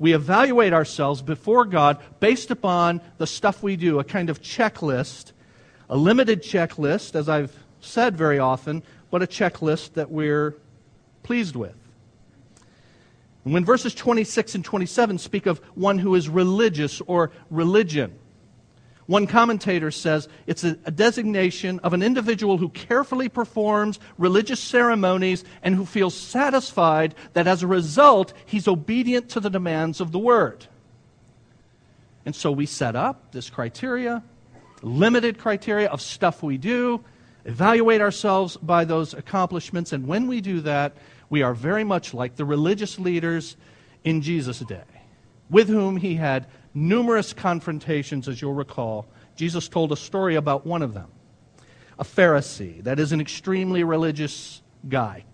We 0.00 0.14
evaluate 0.14 0.72
ourselves 0.72 1.22
before 1.22 1.64
God 1.64 1.98
based 2.18 2.50
upon 2.50 3.00
the 3.18 3.26
stuff 3.26 3.62
we 3.62 3.76
do, 3.76 4.00
a 4.00 4.04
kind 4.04 4.30
of 4.30 4.42
checklist, 4.42 5.30
a 5.88 5.96
limited 5.96 6.42
checklist, 6.42 7.14
as 7.14 7.28
I've 7.28 7.56
said 7.80 8.16
very 8.16 8.40
often, 8.40 8.82
but 9.10 9.22
a 9.22 9.26
checklist 9.26 9.92
that 9.92 10.10
we're 10.10 10.56
pleased 11.24 11.56
with. 11.56 11.74
And 13.44 13.52
when 13.52 13.64
verses 13.64 13.94
26 13.94 14.54
and 14.54 14.64
27 14.64 15.18
speak 15.18 15.46
of 15.46 15.58
one 15.74 15.98
who 15.98 16.14
is 16.14 16.28
religious 16.28 17.00
or 17.02 17.32
religion, 17.50 18.18
one 19.06 19.26
commentator 19.26 19.90
says 19.90 20.28
it's 20.46 20.64
a, 20.64 20.74
designation 20.74 21.78
of 21.80 21.92
an 21.92 22.02
individual 22.02 22.56
who 22.56 22.70
carefully 22.70 23.28
performs 23.28 24.00
religious 24.16 24.60
ceremonies 24.60 25.44
and 25.62 25.74
who 25.74 25.84
feels 25.84 26.14
satisfied 26.14 27.14
that 27.34 27.46
as 27.46 27.62
a 27.62 27.66
result 27.66 28.32
he's 28.46 28.66
obedient 28.66 29.28
to 29.30 29.40
the 29.40 29.50
demands 29.50 30.00
of 30.00 30.10
the 30.10 30.18
word. 30.18 30.66
And 32.24 32.34
so 32.34 32.50
we 32.50 32.64
set 32.64 32.96
up 32.96 33.32
this 33.32 33.50
criteria, 33.50 34.22
limited 34.80 35.38
criteria 35.38 35.88
of 35.88 36.00
stuff 36.00 36.42
we 36.42 36.56
do, 36.56 37.04
evaluate 37.44 38.00
ourselves 38.00 38.56
by 38.56 38.86
those 38.86 39.12
accomplishments, 39.12 39.92
and 39.92 40.06
when 40.06 40.26
we 40.28 40.40
do 40.40 40.60
that, 40.62 40.96
we 41.30 41.42
are 41.42 41.54
very 41.54 41.84
much 41.84 42.14
like 42.14 42.36
the 42.36 42.44
religious 42.44 42.98
leaders 42.98 43.56
in 44.04 44.22
Jesus' 44.22 44.60
day, 44.60 44.82
with 45.50 45.68
whom 45.68 45.96
he 45.96 46.14
had 46.14 46.46
numerous 46.74 47.32
confrontations, 47.32 48.28
as 48.28 48.40
you'll 48.40 48.54
recall. 48.54 49.06
Jesus 49.36 49.68
told 49.68 49.92
a 49.92 49.96
story 49.96 50.34
about 50.34 50.66
one 50.66 50.82
of 50.82 50.94
them 50.94 51.10
a 51.98 52.04
Pharisee, 52.04 52.82
that 52.82 52.98
is, 52.98 53.12
an 53.12 53.20
extremely 53.20 53.84
religious 53.84 54.62
guy. 54.88 55.24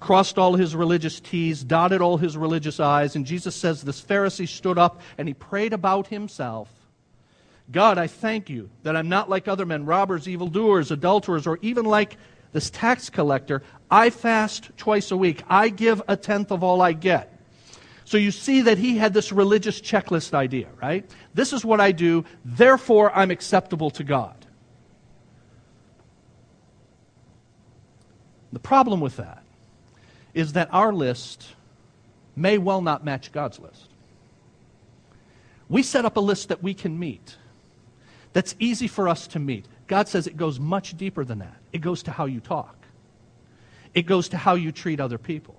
Crossed 0.00 0.38
all 0.38 0.54
his 0.54 0.76
religious 0.76 1.18
T's, 1.18 1.64
dotted 1.64 2.00
all 2.00 2.18
his 2.18 2.36
religious 2.36 2.78
I's, 2.78 3.16
and 3.16 3.26
Jesus 3.26 3.56
says 3.56 3.82
this 3.82 4.00
Pharisee 4.00 4.46
stood 4.46 4.78
up 4.78 5.00
and 5.16 5.26
he 5.26 5.34
prayed 5.34 5.72
about 5.72 6.08
himself. 6.08 6.68
God, 7.70 7.98
I 7.98 8.06
thank 8.06 8.48
you 8.48 8.70
that 8.82 8.96
I'm 8.96 9.08
not 9.08 9.28
like 9.28 9.48
other 9.48 9.66
men, 9.66 9.84
robbers, 9.84 10.28
evildoers, 10.28 10.90
adulterers, 10.90 11.46
or 11.46 11.58
even 11.62 11.84
like 11.84 12.16
this 12.52 12.70
tax 12.70 13.10
collector, 13.10 13.62
I 13.90 14.10
fast 14.10 14.70
twice 14.76 15.10
a 15.10 15.16
week. 15.16 15.42
I 15.48 15.68
give 15.68 16.02
a 16.08 16.16
tenth 16.16 16.50
of 16.50 16.62
all 16.62 16.82
I 16.82 16.92
get. 16.92 17.34
So 18.04 18.16
you 18.16 18.30
see 18.30 18.62
that 18.62 18.78
he 18.78 18.96
had 18.96 19.12
this 19.12 19.32
religious 19.32 19.80
checklist 19.80 20.32
idea, 20.32 20.68
right? 20.80 21.08
This 21.34 21.52
is 21.52 21.64
what 21.64 21.80
I 21.80 21.92
do, 21.92 22.24
therefore 22.44 23.12
I'm 23.14 23.30
acceptable 23.30 23.90
to 23.90 24.04
God. 24.04 24.46
The 28.52 28.58
problem 28.58 29.00
with 29.00 29.16
that 29.16 29.42
is 30.32 30.54
that 30.54 30.68
our 30.72 30.92
list 30.92 31.54
may 32.34 32.56
well 32.56 32.80
not 32.80 33.04
match 33.04 33.30
God's 33.30 33.58
list. 33.58 33.88
We 35.68 35.82
set 35.82 36.06
up 36.06 36.16
a 36.16 36.20
list 36.20 36.48
that 36.48 36.62
we 36.62 36.72
can 36.72 36.98
meet, 36.98 37.36
that's 38.32 38.54
easy 38.58 38.88
for 38.88 39.08
us 39.08 39.26
to 39.28 39.38
meet. 39.38 39.66
God 39.86 40.08
says 40.08 40.26
it 40.26 40.36
goes 40.36 40.58
much 40.60 40.96
deeper 40.96 41.24
than 41.24 41.40
that. 41.40 41.56
It 41.72 41.80
goes 41.80 42.02
to 42.04 42.10
how 42.10 42.26
you 42.26 42.40
talk, 42.40 42.77
it 43.94 44.02
goes 44.02 44.28
to 44.30 44.36
how 44.36 44.54
you 44.54 44.72
treat 44.72 45.00
other 45.00 45.18
people. 45.18 45.58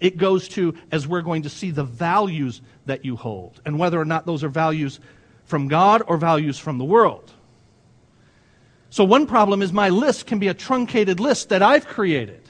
It 0.00 0.16
goes 0.16 0.48
to, 0.50 0.74
as 0.92 1.08
we're 1.08 1.22
going 1.22 1.42
to 1.42 1.48
see, 1.48 1.70
the 1.70 1.84
values 1.84 2.60
that 2.86 3.04
you 3.04 3.16
hold 3.16 3.60
and 3.64 3.78
whether 3.78 4.00
or 4.00 4.04
not 4.04 4.26
those 4.26 4.44
are 4.44 4.48
values 4.48 5.00
from 5.44 5.68
God 5.68 6.02
or 6.06 6.16
values 6.16 6.58
from 6.58 6.78
the 6.78 6.84
world. 6.84 7.32
So, 8.90 9.04
one 9.04 9.26
problem 9.26 9.60
is 9.60 9.72
my 9.72 9.88
list 9.88 10.26
can 10.26 10.38
be 10.38 10.48
a 10.48 10.54
truncated 10.54 11.20
list 11.20 11.48
that 11.50 11.62
I've 11.62 11.86
created. 11.86 12.42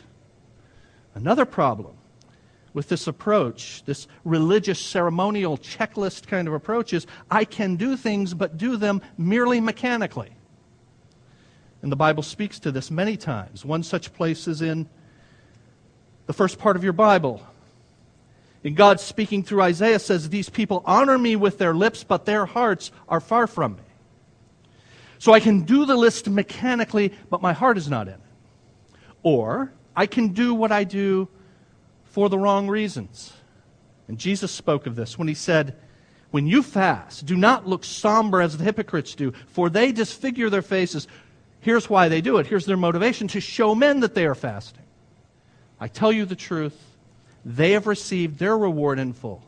Another 1.14 1.44
problem 1.44 1.96
with 2.74 2.88
this 2.88 3.06
approach, 3.06 3.82
this 3.86 4.06
religious 4.24 4.78
ceremonial 4.78 5.58
checklist 5.58 6.26
kind 6.26 6.46
of 6.46 6.54
approach, 6.54 6.92
is 6.92 7.06
I 7.30 7.44
can 7.44 7.76
do 7.76 7.96
things 7.96 8.34
but 8.34 8.56
do 8.56 8.76
them 8.76 9.02
merely 9.16 9.60
mechanically. 9.60 10.30
And 11.82 11.90
the 11.90 11.96
Bible 11.96 12.22
speaks 12.22 12.58
to 12.60 12.70
this 12.70 12.90
many 12.90 13.16
times. 13.16 13.64
One 13.64 13.82
such 13.82 14.12
place 14.12 14.46
is 14.46 14.62
in 14.62 14.88
the 16.28 16.32
first 16.32 16.60
part 16.60 16.76
of 16.76 16.84
your 16.84 16.92
Bible. 16.92 17.44
And 18.62 18.76
God 18.76 19.00
speaking 19.00 19.42
through 19.42 19.62
Isaiah 19.62 19.98
says, 19.98 20.28
These 20.28 20.48
people 20.48 20.82
honor 20.84 21.18
me 21.18 21.34
with 21.34 21.58
their 21.58 21.74
lips, 21.74 22.04
but 22.04 22.26
their 22.26 22.46
hearts 22.46 22.92
are 23.08 23.18
far 23.18 23.48
from 23.48 23.74
me. 23.74 23.82
So 25.18 25.32
I 25.32 25.40
can 25.40 25.62
do 25.62 25.84
the 25.84 25.96
list 25.96 26.28
mechanically, 26.28 27.12
but 27.30 27.42
my 27.42 27.52
heart 27.52 27.78
is 27.78 27.88
not 27.88 28.06
in 28.06 28.14
it. 28.14 28.20
Or 29.24 29.72
I 29.96 30.06
can 30.06 30.28
do 30.28 30.54
what 30.54 30.70
I 30.70 30.84
do 30.84 31.28
for 32.04 32.28
the 32.28 32.38
wrong 32.38 32.68
reasons. 32.68 33.32
And 34.06 34.18
Jesus 34.18 34.52
spoke 34.52 34.86
of 34.86 34.94
this 34.94 35.18
when 35.18 35.28
he 35.28 35.34
said, 35.34 35.76
When 36.30 36.46
you 36.46 36.62
fast, 36.62 37.26
do 37.26 37.36
not 37.36 37.66
look 37.66 37.84
somber 37.84 38.40
as 38.40 38.56
the 38.56 38.64
hypocrites 38.64 39.14
do, 39.14 39.32
for 39.48 39.70
they 39.70 39.92
disfigure 39.92 40.50
their 40.50 40.62
faces 40.62 41.08
Here's 41.60 41.90
why 41.90 42.08
they 42.08 42.20
do 42.20 42.38
it. 42.38 42.46
Here's 42.46 42.66
their 42.66 42.76
motivation 42.76 43.28
to 43.28 43.40
show 43.40 43.74
men 43.74 44.00
that 44.00 44.14
they 44.14 44.26
are 44.26 44.34
fasting. 44.34 44.84
I 45.80 45.88
tell 45.88 46.12
you 46.12 46.24
the 46.24 46.36
truth, 46.36 46.76
they 47.44 47.72
have 47.72 47.86
received 47.86 48.38
their 48.38 48.56
reward 48.56 48.98
in 48.98 49.12
full. 49.12 49.42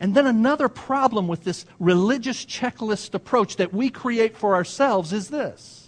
And 0.00 0.14
then 0.14 0.26
another 0.26 0.68
problem 0.68 1.28
with 1.28 1.44
this 1.44 1.64
religious 1.78 2.44
checklist 2.44 3.14
approach 3.14 3.56
that 3.56 3.72
we 3.72 3.88
create 3.88 4.36
for 4.36 4.54
ourselves 4.54 5.12
is 5.12 5.28
this 5.28 5.80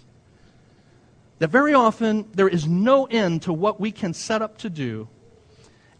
that 1.39 1.49
very 1.49 1.73
often 1.73 2.27
there 2.33 2.47
is 2.47 2.67
no 2.67 3.05
end 3.05 3.43
to 3.43 3.53
what 3.53 3.79
we 3.79 3.91
can 3.91 4.11
set 4.11 4.41
up 4.41 4.57
to 4.57 4.71
do 4.71 5.07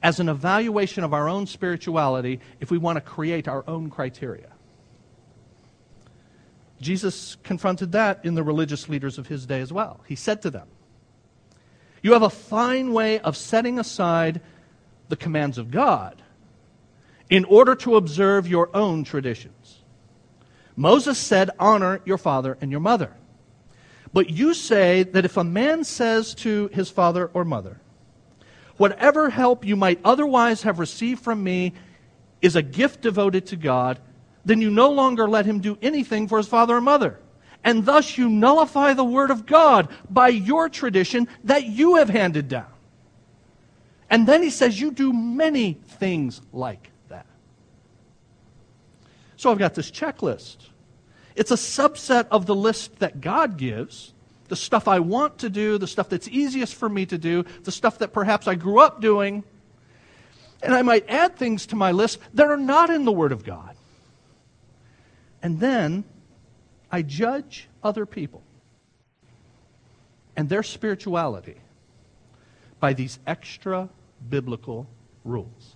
as 0.02 0.20
an 0.20 0.30
evaluation 0.30 1.04
of 1.04 1.14
our 1.14 1.30
own 1.30 1.46
spirituality 1.46 2.40
if 2.60 2.72
we 2.72 2.78
want 2.80 2.96
to 2.96 3.02
create 3.02 3.48
our 3.48 3.64
own 3.68 3.90
criteria. 3.90 4.50
Jesus 6.82 7.38
confronted 7.44 7.92
that 7.92 8.24
in 8.24 8.36
the 8.36 8.44
religious 8.44 8.90
leaders 8.90 9.18
of 9.18 9.28
his 9.28 9.46
day 9.46 9.62
as 9.62 9.74
well. 9.74 10.00
He 10.08 10.16
said 10.16 10.42
to 10.44 10.50
them, 10.50 10.68
You 12.08 12.14
have 12.14 12.24
a 12.24 12.30
fine 12.30 12.94
way 12.94 13.20
of 13.20 13.36
setting 13.36 13.78
aside 13.80 14.40
the 15.10 15.18
commands 15.18 15.58
of 15.58 15.72
God 15.72 16.22
in 17.30 17.44
order 17.44 17.76
to 17.76 17.98
observe 17.98 18.48
your 18.48 18.74
own 18.74 19.04
traditions. 19.04 19.80
Moses 20.78 21.18
said, 21.18 21.50
Honor 21.60 22.00
your 22.06 22.18
father 22.18 22.58
and 22.62 22.72
your 22.72 22.80
mother. 22.80 23.14
But 24.14 24.30
you 24.30 24.54
say 24.54 25.04
that 25.04 25.26
if 25.26 25.36
a 25.36 25.44
man 25.44 25.84
says 25.84 26.34
to 26.36 26.70
his 26.72 26.90
father 26.90 27.30
or 27.34 27.44
mother, 27.44 27.82
Whatever 28.78 29.30
help 29.30 29.66
you 29.66 29.76
might 29.76 30.00
otherwise 30.06 30.62
have 30.62 30.80
received 30.80 31.22
from 31.22 31.44
me 31.44 31.74
is 32.42 32.56
a 32.56 32.62
gift 32.62 33.02
devoted 33.02 33.48
to 33.48 33.58
God, 33.58 34.00
then 34.46 34.62
you 34.62 34.72
no 34.72 34.92
longer 34.92 35.28
let 35.28 35.46
him 35.46 35.60
do 35.60 35.78
anything 35.82 36.30
for 36.30 36.38
his 36.38 36.48
father 36.48 36.78
or 36.78 36.80
mother. 36.80 37.20
And 37.68 37.86
thus 37.86 38.18
you 38.18 38.30
nullify 38.30 38.94
the 38.94 39.04
word 39.04 39.30
of 39.30 39.46
God 39.46 39.90
by 40.10 40.30
your 40.30 40.70
tradition 40.70 41.28
that 41.44 41.66
you 41.66 41.96
have 41.96 42.08
handed 42.08 42.48
down. 42.48 42.72
And 44.10 44.26
then 44.26 44.42
he 44.42 44.52
says, 44.52 44.80
You 44.80 44.90
do 44.90 45.12
many 45.12 45.74
things 45.74 46.40
like 46.54 46.90
that. 47.10 47.26
So 49.36 49.52
I've 49.52 49.58
got 49.58 49.76
this 49.76 49.92
checklist. 49.92 50.70
It's 51.36 51.52
a 51.52 51.56
subset 51.56 52.28
of 52.32 52.46
the 52.46 52.56
list 52.56 53.00
that 53.00 53.20
God 53.20 53.58
gives 53.58 54.14
the 54.48 54.56
stuff 54.56 54.88
I 54.88 55.00
want 55.00 55.40
to 55.40 55.50
do, 55.50 55.78
the 55.78 55.88
stuff 55.88 56.08
that's 56.08 56.30
easiest 56.30 56.74
for 56.74 56.88
me 56.88 57.06
to 57.08 57.18
do, 57.18 57.44
the 57.66 57.72
stuff 57.74 57.98
that 57.98 58.14
perhaps 58.14 58.48
I 58.48 58.56
grew 58.56 58.80
up 58.80 59.02
doing. 59.02 59.44
And 60.64 60.74
I 60.74 60.84
might 60.84 61.10
add 61.10 61.36
things 61.36 61.66
to 61.66 61.76
my 61.76 61.92
list 61.92 62.20
that 62.34 62.48
are 62.48 62.56
not 62.56 62.90
in 62.90 63.04
the 63.04 63.12
Word 63.12 63.34
of 63.34 63.44
God. 63.44 63.76
And 65.44 65.60
then 65.60 66.06
I 66.92 67.02
judge 67.02 67.68
other 67.84 68.06
people 68.06 68.42
and 70.36 70.48
their 70.48 70.64
spirituality 70.64 71.58
by 72.80 72.94
these 72.94 73.20
extra 73.26 73.90
biblical 74.30 74.88
rules. 75.26 75.76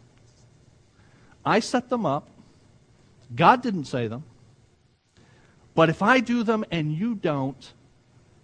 I 1.46 1.60
set 1.60 1.90
them 1.90 2.06
up. 2.06 2.30
God 3.36 3.62
didn't 3.62 3.86
say 3.86 4.08
them. 4.08 4.24
But 5.74 5.90
if 5.90 6.02
I 6.02 6.20
do 6.20 6.44
them 6.44 6.64
and 6.70 6.94
you 6.94 7.16
don't, 7.16 7.74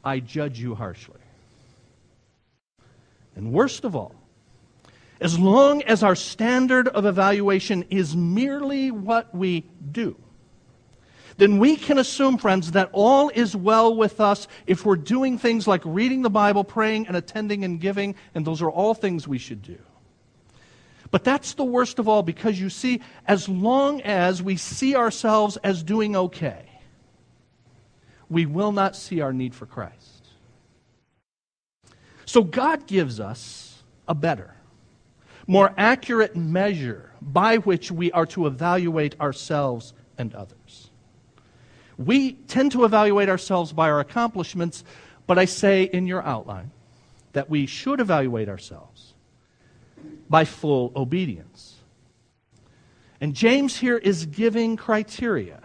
I 0.03 0.19
judge 0.19 0.59
you 0.59 0.75
harshly. 0.75 1.19
And 3.35 3.51
worst 3.51 3.83
of 3.83 3.95
all, 3.95 4.15
as 5.19 5.37
long 5.37 5.83
as 5.83 6.03
our 6.03 6.15
standard 6.15 6.87
of 6.87 7.05
evaluation 7.05 7.83
is 7.89 8.15
merely 8.15 8.91
what 8.91 9.33
we 9.35 9.65
do, 9.91 10.15
then 11.37 11.59
we 11.59 11.75
can 11.75 11.99
assume, 11.99 12.37
friends, 12.37 12.71
that 12.71 12.89
all 12.91 13.29
is 13.29 13.55
well 13.55 13.95
with 13.95 14.19
us 14.19 14.47
if 14.65 14.85
we're 14.85 14.95
doing 14.95 15.37
things 15.37 15.67
like 15.67 15.81
reading 15.85 16.23
the 16.23 16.29
Bible, 16.29 16.63
praying, 16.63 17.07
and 17.07 17.15
attending 17.15 17.63
and 17.63 17.79
giving, 17.79 18.15
and 18.33 18.45
those 18.45 18.61
are 18.61 18.71
all 18.71 18.93
things 18.93 19.27
we 19.27 19.37
should 19.37 19.61
do. 19.61 19.77
But 21.11 21.23
that's 21.23 21.53
the 21.53 21.63
worst 21.63 21.99
of 21.99 22.07
all 22.07 22.23
because 22.23 22.59
you 22.59 22.69
see, 22.69 23.01
as 23.27 23.47
long 23.47 24.01
as 24.01 24.41
we 24.41 24.57
see 24.57 24.95
ourselves 24.95 25.57
as 25.57 25.83
doing 25.83 26.15
okay, 26.15 26.65
we 28.29 28.45
will 28.45 28.71
not 28.71 28.95
see 28.95 29.21
our 29.21 29.31
need 29.31 29.55
for 29.55 29.65
Christ. 29.65 30.27
So 32.25 32.43
God 32.43 32.87
gives 32.87 33.19
us 33.19 33.83
a 34.07 34.15
better, 34.15 34.53
more 35.45 35.73
accurate 35.77 36.35
measure 36.35 37.11
by 37.21 37.57
which 37.57 37.89
we 37.89 38.11
are 38.11 38.25
to 38.27 38.47
evaluate 38.47 39.17
ourselves 39.21 39.93
and 40.17 40.35
others. 40.35 40.57
We 41.97 42.33
tend 42.33 42.71
to 42.73 42.85
evaluate 42.85 43.29
ourselves 43.29 43.73
by 43.73 43.89
our 43.89 43.99
accomplishments, 43.99 44.83
but 45.25 45.39
I 45.39 45.45
say 45.45 45.83
in 45.83 46.07
your 46.07 46.23
outline 46.23 46.71
that 47.33 47.49
we 47.49 47.65
should 47.65 47.99
evaluate 47.99 48.49
ourselves 48.49 49.13
by 50.29 50.45
full 50.45 50.91
obedience. 50.95 51.75
And 53.19 53.33
James 53.33 53.77
here 53.77 53.97
is 53.97 54.27
giving 54.27 54.75
criteria 54.75 55.61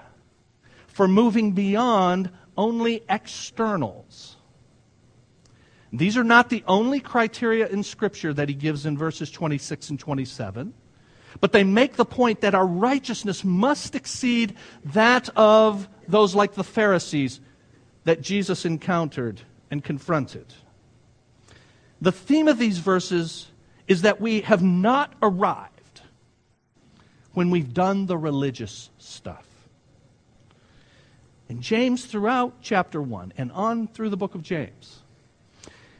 for 0.86 1.06
moving 1.06 1.52
beyond 1.52 2.30
only 2.56 3.02
externals. 3.08 4.36
These 5.92 6.16
are 6.16 6.24
not 6.24 6.48
the 6.48 6.64
only 6.66 7.00
criteria 7.00 7.66
in 7.68 7.82
Scripture 7.82 8.32
that 8.32 8.48
he 8.48 8.54
gives 8.54 8.86
in 8.86 8.96
verses 8.96 9.30
26 9.30 9.90
and 9.90 10.00
27, 10.00 10.72
but 11.42 11.50
they 11.50 11.64
make 11.64 11.96
the 11.96 12.04
point 12.04 12.42
that 12.42 12.54
our 12.54 12.64
righteousness 12.64 13.42
must 13.42 13.96
exceed 13.96 14.54
that 14.84 15.28
of 15.36 15.88
those 16.06 16.36
like 16.36 16.54
the 16.54 16.62
Pharisees 16.62 17.40
that 18.04 18.22
Jesus 18.22 18.64
encountered 18.64 19.40
and 19.68 19.82
confronted. 19.82 20.54
The 22.00 22.12
theme 22.12 22.46
of 22.46 22.58
these 22.58 22.78
verses 22.78 23.48
is 23.88 24.02
that 24.02 24.20
we 24.20 24.42
have 24.42 24.62
not 24.62 25.14
arrived 25.20 26.02
when 27.32 27.50
we've 27.50 27.74
done 27.74 28.06
the 28.06 28.16
religious 28.16 28.90
stuff. 28.98 29.46
And 31.48 31.60
James, 31.60 32.04
throughout 32.04 32.54
chapter 32.62 33.02
1 33.02 33.32
and 33.36 33.50
on 33.50 33.88
through 33.88 34.10
the 34.10 34.16
book 34.16 34.36
of 34.36 34.42
James, 34.44 35.00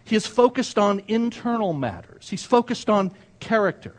he 0.04 0.14
is 0.14 0.24
focused 0.24 0.78
on 0.78 1.02
internal 1.08 1.72
matters. 1.72 2.28
He's 2.30 2.44
focused 2.44 2.88
on 2.88 3.10
character. 3.40 3.96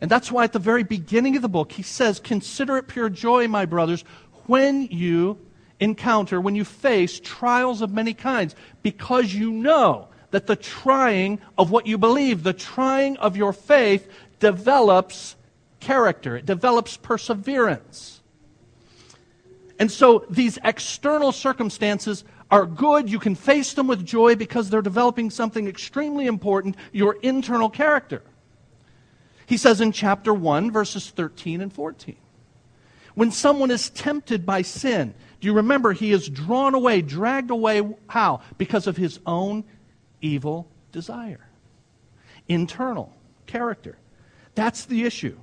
And 0.00 0.10
that's 0.10 0.30
why 0.30 0.44
at 0.44 0.52
the 0.52 0.58
very 0.58 0.82
beginning 0.84 1.36
of 1.36 1.42
the 1.42 1.48
book, 1.48 1.72
he 1.72 1.82
says, 1.82 2.20
Consider 2.20 2.76
it 2.76 2.88
pure 2.88 3.08
joy, 3.08 3.48
my 3.48 3.66
brothers, 3.66 4.04
when 4.46 4.86
you 4.86 5.38
encounter, 5.80 6.40
when 6.40 6.54
you 6.54 6.64
face 6.64 7.20
trials 7.20 7.82
of 7.82 7.92
many 7.92 8.14
kinds, 8.14 8.54
because 8.82 9.32
you 9.32 9.50
know 9.52 10.08
that 10.30 10.46
the 10.46 10.56
trying 10.56 11.40
of 11.56 11.70
what 11.70 11.86
you 11.86 11.98
believe, 11.98 12.42
the 12.42 12.52
trying 12.52 13.16
of 13.18 13.36
your 13.36 13.52
faith, 13.52 14.08
develops 14.40 15.36
character, 15.80 16.36
it 16.36 16.46
develops 16.46 16.96
perseverance. 16.96 18.20
And 19.78 19.90
so 19.90 20.24
these 20.28 20.58
external 20.64 21.32
circumstances 21.32 22.24
are 22.50 22.66
good. 22.66 23.10
You 23.10 23.18
can 23.18 23.34
face 23.34 23.74
them 23.74 23.86
with 23.86 24.04
joy 24.04 24.34
because 24.34 24.70
they're 24.70 24.82
developing 24.82 25.30
something 25.30 25.68
extremely 25.68 26.26
important 26.26 26.76
your 26.92 27.16
internal 27.22 27.70
character. 27.70 28.22
He 29.48 29.56
says 29.56 29.80
in 29.80 29.92
chapter 29.92 30.34
1, 30.34 30.70
verses 30.70 31.08
13 31.08 31.62
and 31.62 31.72
14. 31.72 32.16
When 33.14 33.30
someone 33.30 33.70
is 33.70 33.88
tempted 33.88 34.44
by 34.44 34.60
sin, 34.60 35.14
do 35.40 35.46
you 35.48 35.54
remember 35.54 35.94
he 35.94 36.12
is 36.12 36.28
drawn 36.28 36.74
away, 36.74 37.00
dragged 37.00 37.50
away? 37.50 37.96
How? 38.08 38.42
Because 38.58 38.86
of 38.86 38.98
his 38.98 39.20
own 39.24 39.64
evil 40.20 40.68
desire. 40.92 41.48
Internal 42.46 43.10
character. 43.46 43.96
That's 44.54 44.84
the 44.84 45.04
issue. 45.04 45.38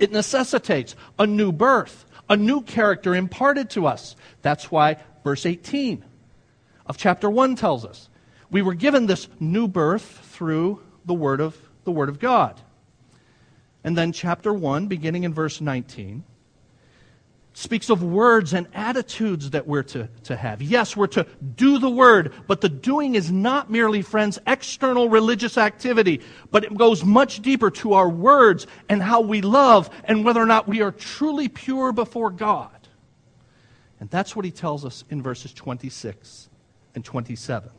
It 0.00 0.10
necessitates 0.10 0.96
a 1.16 1.28
new 1.28 1.52
birth, 1.52 2.06
a 2.28 2.36
new 2.36 2.60
character 2.60 3.14
imparted 3.14 3.70
to 3.70 3.86
us. 3.86 4.16
That's 4.42 4.68
why 4.68 4.96
verse 5.22 5.46
18 5.46 6.04
of 6.86 6.96
chapter 6.96 7.30
1 7.30 7.54
tells 7.54 7.84
us 7.84 8.08
we 8.50 8.62
were 8.62 8.74
given 8.74 9.06
this 9.06 9.28
new 9.38 9.68
birth 9.68 10.02
through 10.32 10.82
the 11.04 11.14
word 11.14 11.40
of 11.40 11.56
the 11.84 11.92
word 11.92 12.08
of 12.08 12.18
God. 12.18 12.60
And 13.84 13.96
then 13.96 14.12
chapter 14.12 14.52
1 14.52 14.86
beginning 14.88 15.24
in 15.24 15.32
verse 15.32 15.60
19 15.60 16.24
speaks 17.52 17.90
of 17.90 18.02
words 18.02 18.52
and 18.52 18.68
attitudes 18.74 19.50
that 19.50 19.66
we're 19.66 19.82
to, 19.82 20.08
to 20.24 20.36
have. 20.36 20.62
Yes, 20.62 20.96
we're 20.96 21.08
to 21.08 21.26
do 21.56 21.78
the 21.78 21.90
word, 21.90 22.32
but 22.46 22.60
the 22.60 22.68
doing 22.68 23.16
is 23.16 23.30
not 23.30 23.70
merely, 23.70 24.02
friends, 24.02 24.38
external 24.46 25.08
religious 25.08 25.58
activity, 25.58 26.20
but 26.50 26.64
it 26.64 26.76
goes 26.76 27.04
much 27.04 27.42
deeper 27.42 27.70
to 27.70 27.94
our 27.94 28.08
words 28.08 28.66
and 28.88 29.02
how 29.02 29.20
we 29.20 29.40
love 29.40 29.90
and 30.04 30.24
whether 30.24 30.40
or 30.40 30.46
not 30.46 30.68
we 30.68 30.80
are 30.80 30.92
truly 30.92 31.48
pure 31.48 31.92
before 31.92 32.30
God. 32.30 32.70
And 33.98 34.08
that's 34.08 34.34
what 34.34 34.44
he 34.44 34.50
tells 34.50 34.84
us 34.84 35.04
in 35.10 35.22
verses 35.22 35.52
26 35.52 36.48
and 36.94 37.04
27. 37.04 37.70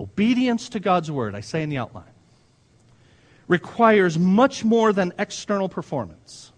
Obedience 0.00 0.68
to 0.70 0.80
God's 0.80 1.10
word, 1.10 1.34
I 1.34 1.40
say 1.40 1.62
in 1.62 1.68
the 1.68 1.78
outline, 1.78 2.13
requires 3.48 4.18
much 4.18 4.64
more 4.64 4.92
than 4.92 5.12
external 5.18 5.68
performance. 5.68 6.52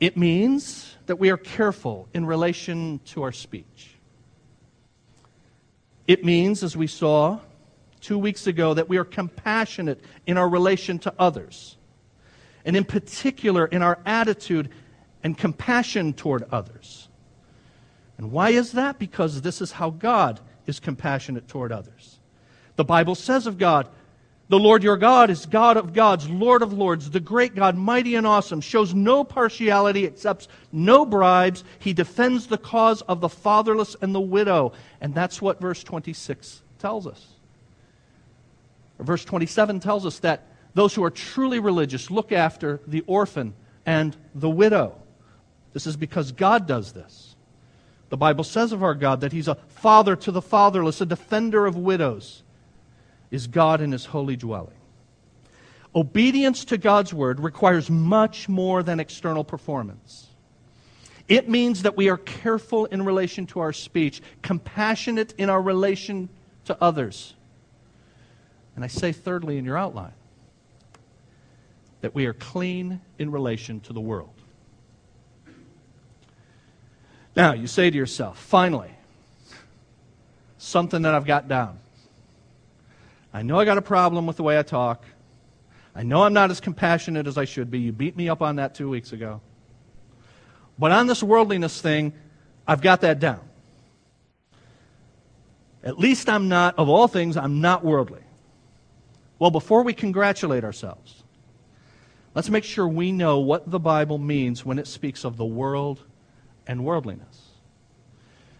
It 0.00 0.16
means 0.16 0.96
that 1.06 1.16
we 1.16 1.30
are 1.30 1.36
careful 1.36 2.08
in 2.14 2.26
relation 2.26 3.00
to 3.06 3.22
our 3.22 3.32
speech. 3.32 3.96
It 6.06 6.24
means, 6.24 6.62
as 6.62 6.76
we 6.76 6.86
saw 6.86 7.40
two 8.00 8.18
weeks 8.18 8.46
ago, 8.46 8.74
that 8.74 8.88
we 8.88 8.96
are 8.96 9.04
compassionate 9.04 10.02
in 10.26 10.38
our 10.38 10.48
relation 10.48 10.98
to 11.00 11.14
others, 11.18 11.76
and 12.64 12.76
in 12.76 12.84
particular 12.84 13.66
in 13.66 13.82
our 13.82 13.98
attitude 14.06 14.70
and 15.22 15.36
compassion 15.36 16.12
toward 16.12 16.44
others. 16.50 17.08
And 18.16 18.30
why 18.32 18.50
is 18.50 18.72
that? 18.72 18.98
Because 18.98 19.42
this 19.42 19.60
is 19.60 19.72
how 19.72 19.90
God 19.90 20.40
is 20.66 20.80
compassionate 20.80 21.48
toward 21.48 21.72
others. 21.72 22.18
The 22.76 22.84
Bible 22.84 23.14
says 23.14 23.46
of 23.46 23.58
God, 23.58 23.88
the 24.48 24.58
Lord 24.58 24.82
your 24.82 24.96
God 24.96 25.28
is 25.28 25.44
God 25.44 25.76
of 25.76 25.92
gods, 25.92 26.28
Lord 26.28 26.62
of 26.62 26.72
lords, 26.72 27.10
the 27.10 27.20
great 27.20 27.54
God, 27.54 27.76
mighty 27.76 28.14
and 28.14 28.26
awesome, 28.26 28.62
shows 28.62 28.94
no 28.94 29.22
partiality, 29.22 30.06
accepts 30.06 30.48
no 30.72 31.04
bribes. 31.04 31.64
He 31.78 31.92
defends 31.92 32.46
the 32.46 32.56
cause 32.56 33.02
of 33.02 33.20
the 33.20 33.28
fatherless 33.28 33.94
and 34.00 34.14
the 34.14 34.20
widow. 34.20 34.72
And 35.02 35.14
that's 35.14 35.42
what 35.42 35.60
verse 35.60 35.84
26 35.84 36.62
tells 36.78 37.06
us. 37.06 37.26
Verse 38.98 39.24
27 39.24 39.80
tells 39.80 40.06
us 40.06 40.18
that 40.20 40.46
those 40.74 40.94
who 40.94 41.04
are 41.04 41.10
truly 41.10 41.58
religious 41.58 42.10
look 42.10 42.32
after 42.32 42.80
the 42.86 43.04
orphan 43.06 43.54
and 43.84 44.16
the 44.34 44.50
widow. 44.50 44.96
This 45.74 45.86
is 45.86 45.96
because 45.96 46.32
God 46.32 46.66
does 46.66 46.92
this. 46.92 47.36
The 48.08 48.16
Bible 48.16 48.44
says 48.44 48.72
of 48.72 48.82
our 48.82 48.94
God 48.94 49.20
that 49.20 49.32
He's 49.32 49.48
a 49.48 49.56
father 49.68 50.16
to 50.16 50.32
the 50.32 50.40
fatherless, 50.40 51.02
a 51.02 51.06
defender 51.06 51.66
of 51.66 51.76
widows 51.76 52.42
is 53.30 53.46
God 53.46 53.80
in 53.80 53.92
his 53.92 54.06
holy 54.06 54.36
dwelling. 54.36 54.74
Obedience 55.94 56.64
to 56.66 56.78
God's 56.78 57.14
word 57.14 57.40
requires 57.40 57.90
much 57.90 58.48
more 58.48 58.82
than 58.82 59.00
external 59.00 59.44
performance. 59.44 60.26
It 61.28 61.48
means 61.48 61.82
that 61.82 61.96
we 61.96 62.08
are 62.08 62.16
careful 62.16 62.86
in 62.86 63.04
relation 63.04 63.46
to 63.48 63.60
our 63.60 63.72
speech, 63.72 64.22
compassionate 64.42 65.34
in 65.36 65.50
our 65.50 65.60
relation 65.60 66.28
to 66.66 66.76
others. 66.80 67.34
And 68.74 68.84
I 68.84 68.88
say, 68.88 69.12
thirdly, 69.12 69.58
in 69.58 69.64
your 69.64 69.76
outline, 69.76 70.12
that 72.00 72.14
we 72.14 72.26
are 72.26 72.32
clean 72.32 73.00
in 73.18 73.30
relation 73.30 73.80
to 73.80 73.92
the 73.92 74.00
world. 74.00 74.30
Now, 77.34 77.52
you 77.52 77.66
say 77.66 77.90
to 77.90 77.96
yourself, 77.96 78.38
finally, 78.38 78.90
something 80.58 81.02
that 81.02 81.14
I've 81.14 81.26
got 81.26 81.48
down. 81.48 81.78
I 83.32 83.42
know 83.42 83.58
I 83.58 83.64
got 83.64 83.78
a 83.78 83.82
problem 83.82 84.26
with 84.26 84.36
the 84.36 84.42
way 84.42 84.58
I 84.58 84.62
talk. 84.62 85.04
I 85.94 86.02
know 86.02 86.22
I'm 86.22 86.32
not 86.32 86.50
as 86.50 86.60
compassionate 86.60 87.26
as 87.26 87.36
I 87.36 87.44
should 87.44 87.70
be. 87.70 87.80
You 87.80 87.92
beat 87.92 88.16
me 88.16 88.28
up 88.28 88.40
on 88.40 88.56
that 88.56 88.74
two 88.74 88.88
weeks 88.88 89.12
ago. 89.12 89.40
But 90.78 90.92
on 90.92 91.06
this 91.06 91.22
worldliness 91.22 91.80
thing, 91.80 92.12
I've 92.66 92.80
got 92.80 93.00
that 93.00 93.18
down. 93.18 93.40
At 95.82 95.98
least 95.98 96.28
I'm 96.28 96.48
not, 96.48 96.78
of 96.78 96.88
all 96.88 97.08
things, 97.08 97.36
I'm 97.36 97.60
not 97.60 97.84
worldly. 97.84 98.22
Well, 99.38 99.50
before 99.50 99.82
we 99.82 99.92
congratulate 99.92 100.64
ourselves, 100.64 101.22
let's 102.34 102.50
make 102.50 102.64
sure 102.64 102.86
we 102.86 103.12
know 103.12 103.38
what 103.38 103.70
the 103.70 103.78
Bible 103.78 104.18
means 104.18 104.64
when 104.64 104.78
it 104.78 104.86
speaks 104.86 105.24
of 105.24 105.36
the 105.36 105.44
world 105.44 106.04
and 106.66 106.84
worldliness. 106.84 107.46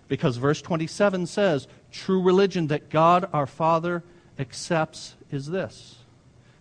Because 0.08 0.36
verse 0.36 0.62
27 0.62 1.26
says, 1.26 1.68
true 1.90 2.22
religion 2.22 2.68
that 2.68 2.88
God 2.88 3.28
our 3.32 3.46
Father 3.46 4.02
accepts 4.38 5.16
is 5.30 5.46
this 5.46 5.96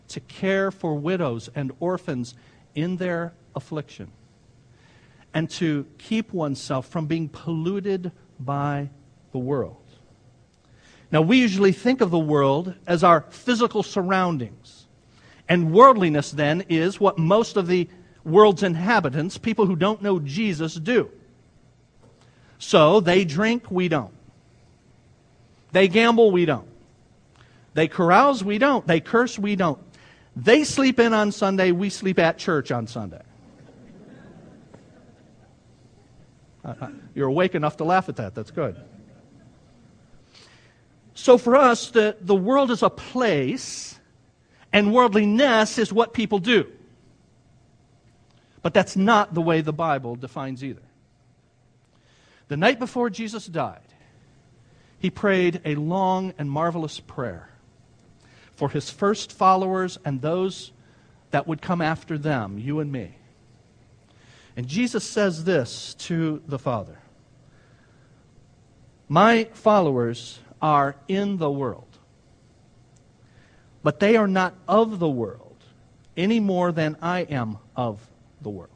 to 0.10 0.20
care 0.22 0.72
for 0.72 0.96
widows 0.96 1.50
and 1.54 1.72
orphans 1.80 2.34
in 2.74 2.98
their 2.98 3.34
affliction, 3.56 4.12
and 5.34 5.50
to 5.50 5.86
keep 5.98 6.32
oneself 6.32 6.88
from 6.88 7.08
being 7.08 7.28
polluted 7.28 8.12
by 8.40 8.90
the 9.32 9.38
world. 9.38 9.76
Now, 11.12 11.22
we 11.22 11.40
usually 11.40 11.72
think 11.72 12.02
of 12.02 12.12
the 12.12 12.20
world 12.20 12.74
as 12.86 13.04
our 13.04 13.22
physical 13.30 13.84
surroundings. 13.84 14.86
And 15.50 15.72
worldliness, 15.72 16.32
then, 16.32 16.66
is 16.68 17.00
what 17.00 17.18
most 17.18 17.56
of 17.56 17.68
the 17.68 17.90
world's 18.26 18.64
inhabitants, 18.64 19.38
people 19.38 19.66
who 19.66 19.76
don't 19.76 20.02
know 20.02 20.20
Jesus, 20.20 20.76
do. 20.76 21.10
So 22.60 23.00
they 23.00 23.24
drink, 23.24 23.72
we 23.72 23.88
don't. 23.88 24.14
They 25.72 25.88
gamble, 25.88 26.32
we 26.32 26.46
don't. 26.46 26.68
They 27.78 27.88
carouse, 27.88 28.44
we 28.44 28.58
don't. 28.58 28.88
They 28.88 29.00
curse, 29.00 29.38
we 29.38 29.56
don't. 29.56 29.78
They 30.36 30.64
sleep 30.64 31.00
in 31.00 31.14
on 31.14 31.32
Sunday, 31.32 31.72
we 31.72 31.92
sleep 31.92 32.18
at 32.18 32.40
church 32.40 32.72
on 32.72 32.88
Sunday. 32.88 33.22
Uh, 36.66 36.74
uh, 36.82 36.90
you're 37.14 37.28
awake 37.28 37.54
enough 37.54 37.78
to 37.78 37.84
laugh 37.84 38.10
at 38.10 38.16
that. 38.16 38.34
That's 38.34 38.50
good. 38.50 38.78
So 41.14 41.38
for 41.38 41.56
us, 41.56 41.92
the, 41.92 42.18
the 42.20 42.34
world 42.34 42.72
is 42.72 42.82
a 42.82 42.90
place, 42.90 44.00
and 44.74 44.92
worldliness 44.92 45.78
is 45.78 45.94
what 45.94 46.16
people 46.16 46.40
do. 46.40 46.66
But 48.64 48.74
that's 48.74 48.96
not 48.96 49.36
the 49.36 49.42
way 49.42 49.62
the 49.62 49.72
Bible 49.72 50.16
defines 50.16 50.64
either. 50.64 50.82
The 52.48 52.58
night 52.58 52.80
before 52.80 53.12
Jesus 53.12 53.46
died, 53.46 53.82
he 54.98 55.12
prayed 55.12 55.62
a 55.64 55.76
long 55.76 56.34
and 56.40 56.50
marvelous 56.50 57.00
prayer 57.00 57.52
for 58.58 58.70
his 58.70 58.90
first 58.90 59.32
followers 59.32 60.00
and 60.04 60.22
those 60.22 60.72
that 61.32 61.48
would 61.48 61.62
come 61.62 61.80
after 61.80 62.18
them, 62.18 62.58
you 62.58 62.80
and 62.80 62.92
me. 62.92 63.16
And 64.58 64.68
Jesus 64.68 65.04
says 65.04 65.44
this 65.44 65.94
to 66.00 66.42
the 66.48 66.58
Father 66.58 66.98
My 69.08 69.46
followers 69.54 70.40
are 70.60 70.96
in 71.08 71.38
the 71.38 71.52
world. 71.52 71.84
But 73.84 74.00
they 74.00 74.18
are 74.18 74.28
not 74.28 74.56
of 74.68 75.00
the 75.00 75.08
world 75.08 75.64
any 76.18 76.40
more 76.40 76.72
than 76.72 76.98
I 77.02 77.22
am 77.22 77.60
of 77.76 78.02
the 78.42 78.50
world. 78.50 78.72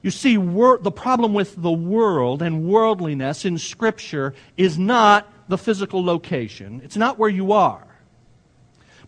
You 0.00 0.12
see, 0.12 0.36
the 0.36 0.92
problem 0.94 1.34
with 1.34 1.60
the 1.60 1.72
world 1.72 2.40
and 2.40 2.68
worldliness 2.68 3.44
in 3.44 3.58
Scripture 3.58 4.32
is 4.56 4.78
not 4.78 5.30
the 5.48 5.58
physical 5.58 6.04
location, 6.04 6.80
it's 6.84 6.96
not 6.96 7.18
where 7.18 7.30
you 7.30 7.52
are, 7.52 7.86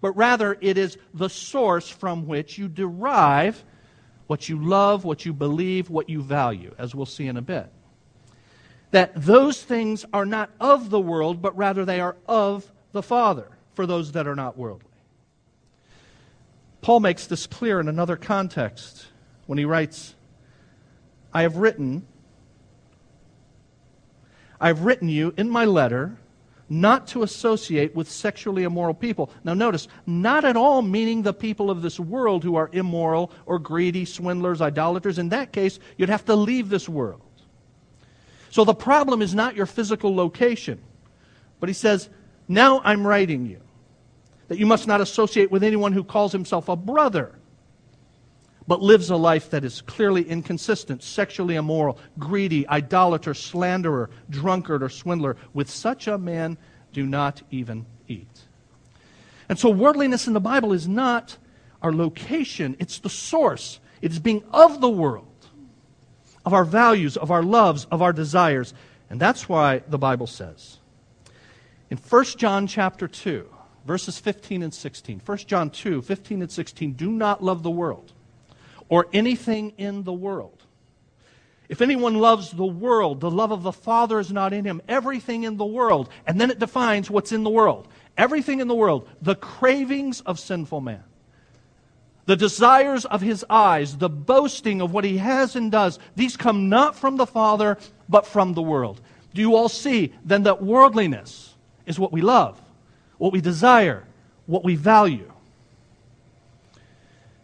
but 0.00 0.12
rather 0.16 0.57
it 0.61 0.79
is 0.79 0.98
the 1.14 1.29
source 1.29 1.88
from 1.88 2.26
which 2.26 2.59
you 2.59 2.68
derive 2.68 3.62
what 4.26 4.48
you 4.48 4.64
love, 4.64 5.05
what 5.05 5.24
you 5.24 5.33
believe, 5.33 5.90
what 5.90 6.09
you 6.09 6.22
value, 6.22 6.74
as 6.79 6.94
we'll 6.94 7.07
see 7.07 7.26
in 7.26 7.37
a 7.37 7.42
bit 7.42 7.70
that 8.90 9.12
those 9.14 9.62
things 9.62 10.05
are 10.12 10.26
not 10.26 10.50
of 10.59 10.90
the 10.90 11.00
world, 11.00 11.40
but 11.40 11.57
rather 11.57 11.85
they 11.85 12.00
are 12.00 12.16
of 12.26 12.70
the 12.92 13.03
Father 13.03 13.48
for 13.74 13.87
those 13.87 14.12
that 14.12 14.26
are 14.26 14.35
not 14.35 14.57
worldly. 14.59 14.87
Paul 16.81 17.00
makes 17.00 17.26
this 17.26 17.46
clear 17.46 17.79
in 17.79 17.88
another 17.88 18.16
context 18.16 19.07
when 19.46 19.59
he 19.59 19.64
writes, 19.64 20.14
I 21.33 21.42
have 21.42 21.57
written, 21.57 22.07
I 24.61 24.68
have 24.68 24.81
written 24.81 25.09
you 25.09 25.35
in 25.37 25.48
my 25.48 25.64
letter 25.64 26.16
not 26.71 27.09
to 27.09 27.25
associate 27.25 27.95
with 27.97 28.09
sexually 28.09 28.63
immoral 28.63 28.95
people. 28.95 29.31
Now, 29.43 29.55
notice, 29.55 29.89
not 30.07 30.45
at 30.45 30.57
all 30.57 30.81
meaning 30.81 31.23
the 31.23 31.35
people 31.35 31.69
of 31.69 31.83
this 31.83 31.99
world 31.99 32.45
who 32.45 32.55
are 32.55 32.71
immoral 32.73 33.33
or 33.45 33.59
greedy, 33.59 34.05
swindlers, 34.05 34.63
idolaters. 34.63 35.19
In 35.19 35.31
that 35.31 35.53
case, 35.53 35.81
you'd 35.99 36.09
have 36.09 36.25
to 36.27 36.37
leave 36.37 36.69
this 36.69 36.89
world. 36.89 37.21
So 38.51 38.65
the 38.65 38.75
problem 38.75 39.21
is 39.21 39.35
not 39.35 39.57
your 39.57 39.67
physical 39.67 40.15
location. 40.15 40.81
But 41.59 41.69
he 41.69 41.73
says, 41.73 42.09
Now 42.49 42.81
I'm 42.85 43.07
writing 43.07 43.47
you 43.47 43.61
that 44.47 44.59
you 44.59 44.67
must 44.67 44.87
not 44.87 45.01
associate 45.01 45.51
with 45.51 45.63
anyone 45.63 45.93
who 45.93 46.05
calls 46.05 46.33
himself 46.33 46.69
a 46.69 46.77
brother, 46.77 47.37
but 48.71 48.81
lives 48.81 49.11
a 49.11 49.17
life 49.17 49.51
that 49.51 49.65
is 49.65 49.81
clearly 49.81 50.23
inconsistent, 50.23 51.03
sexually 51.03 51.57
immoral, 51.57 51.99
greedy, 52.21 52.69
idolater, 52.69 53.35
slanderer, 53.35 54.09
drunkard, 54.31 54.81
or 54.81 54.89
swindler. 54.89 55.37
With 55.53 55.69
such 55.69 56.07
a 56.07 56.17
man, 56.17 56.57
do 56.93 57.05
not 57.05 57.43
even 57.51 57.85
eat. 58.07 58.43
And 59.49 59.59
so, 59.59 59.71
worldliness 59.71 60.29
in 60.29 60.35
the 60.35 60.41
Bible 60.41 60.73
is 60.73 60.87
not 60.87 61.37
our 61.83 61.93
location, 61.93 62.77
it's 62.79 63.01
the 63.01 63.11
source. 63.11 63.81
It's 64.03 64.21
being 64.21 64.45
of 64.53 64.81
the 64.81 64.89
world 64.89 65.27
of 66.47 66.55
our 66.55 66.65
values, 66.65 67.17
of 67.17 67.33
our 67.33 67.43
loves, 67.43 67.87
of 67.87 68.03
our 68.03 68.13
desires. 68.13 68.73
And 69.11 69.21
that's 69.21 69.49
why 69.49 69.83
the 69.89 69.99
Bible 69.99 70.29
says 70.29 70.79
in 71.91 71.97
1 71.97 72.25
John 72.37 72.69
chapter 72.69 73.09
2, 73.09 73.49
verses 73.85 74.21
15 74.21 74.63
and 74.63 74.73
16, 74.73 75.23
1 75.27 75.39
John 75.39 75.71
2, 75.71 76.03
15 76.03 76.43
and 76.43 76.53
16, 76.53 76.93
do 76.93 77.11
not 77.11 77.43
love 77.43 77.65
the 77.65 77.71
world 77.73 78.13
or 78.90 79.07
anything 79.14 79.72
in 79.79 80.05
the 80.05 80.12
world. 80.12 80.62
If 81.70 81.81
anyone 81.81 82.16
loves 82.16 82.50
the 82.50 82.66
world, 82.66 83.20
the 83.20 83.31
love 83.31 83.53
of 83.53 83.62
the 83.62 83.72
Father 83.72 84.18
is 84.18 84.31
not 84.31 84.53
in 84.53 84.66
him. 84.66 84.83
Everything 84.88 85.44
in 85.44 85.57
the 85.57 85.64
world. 85.64 86.11
And 86.26 86.38
then 86.38 86.50
it 86.50 86.59
defines 86.59 87.09
what's 87.09 87.33
in 87.33 87.44
the 87.44 87.50
world. 87.50 87.88
Everything 88.18 88.61
in 88.61 88.68
the 88.68 88.74
world. 88.74 89.09
The 89.22 89.37
cravings 89.37 90.20
of 90.20 90.38
sinful 90.38 90.83
man 90.83 91.05
the 92.31 92.37
desires 92.37 93.05
of 93.07 93.20
his 93.20 93.44
eyes, 93.50 93.96
the 93.96 94.09
boasting 94.09 94.81
of 94.81 94.92
what 94.92 95.03
he 95.03 95.18
has 95.18 95.57
and 95.57 95.72
does, 95.72 95.98
these 96.14 96.37
come 96.37 96.68
not 96.68 96.94
from 96.94 97.16
the 97.16 97.26
Father, 97.26 97.76
but 98.09 98.24
from 98.24 98.55
the 98.55 98.62
world. 98.62 99.00
Do 99.35 99.40
you 99.40 99.57
all 99.57 99.68
see 99.68 100.14
then 100.24 100.44
that 100.44 100.62
worldliness 100.62 101.57
is 101.87 101.98
what 101.98 102.12
we 102.12 102.20
love, 102.20 102.61
what 103.18 103.33
we 103.33 103.40
desire, 103.40 104.05
what 104.46 104.62
we 104.62 104.76
value? 104.76 105.33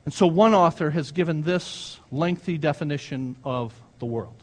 And 0.06 0.14
so 0.14 0.26
one 0.28 0.54
author 0.54 0.90
has 0.90 1.10
given 1.10 1.42
this 1.42 1.98
lengthy 2.10 2.56
definition 2.56 3.36
of 3.44 3.74
the 3.98 4.06
world. 4.06 4.40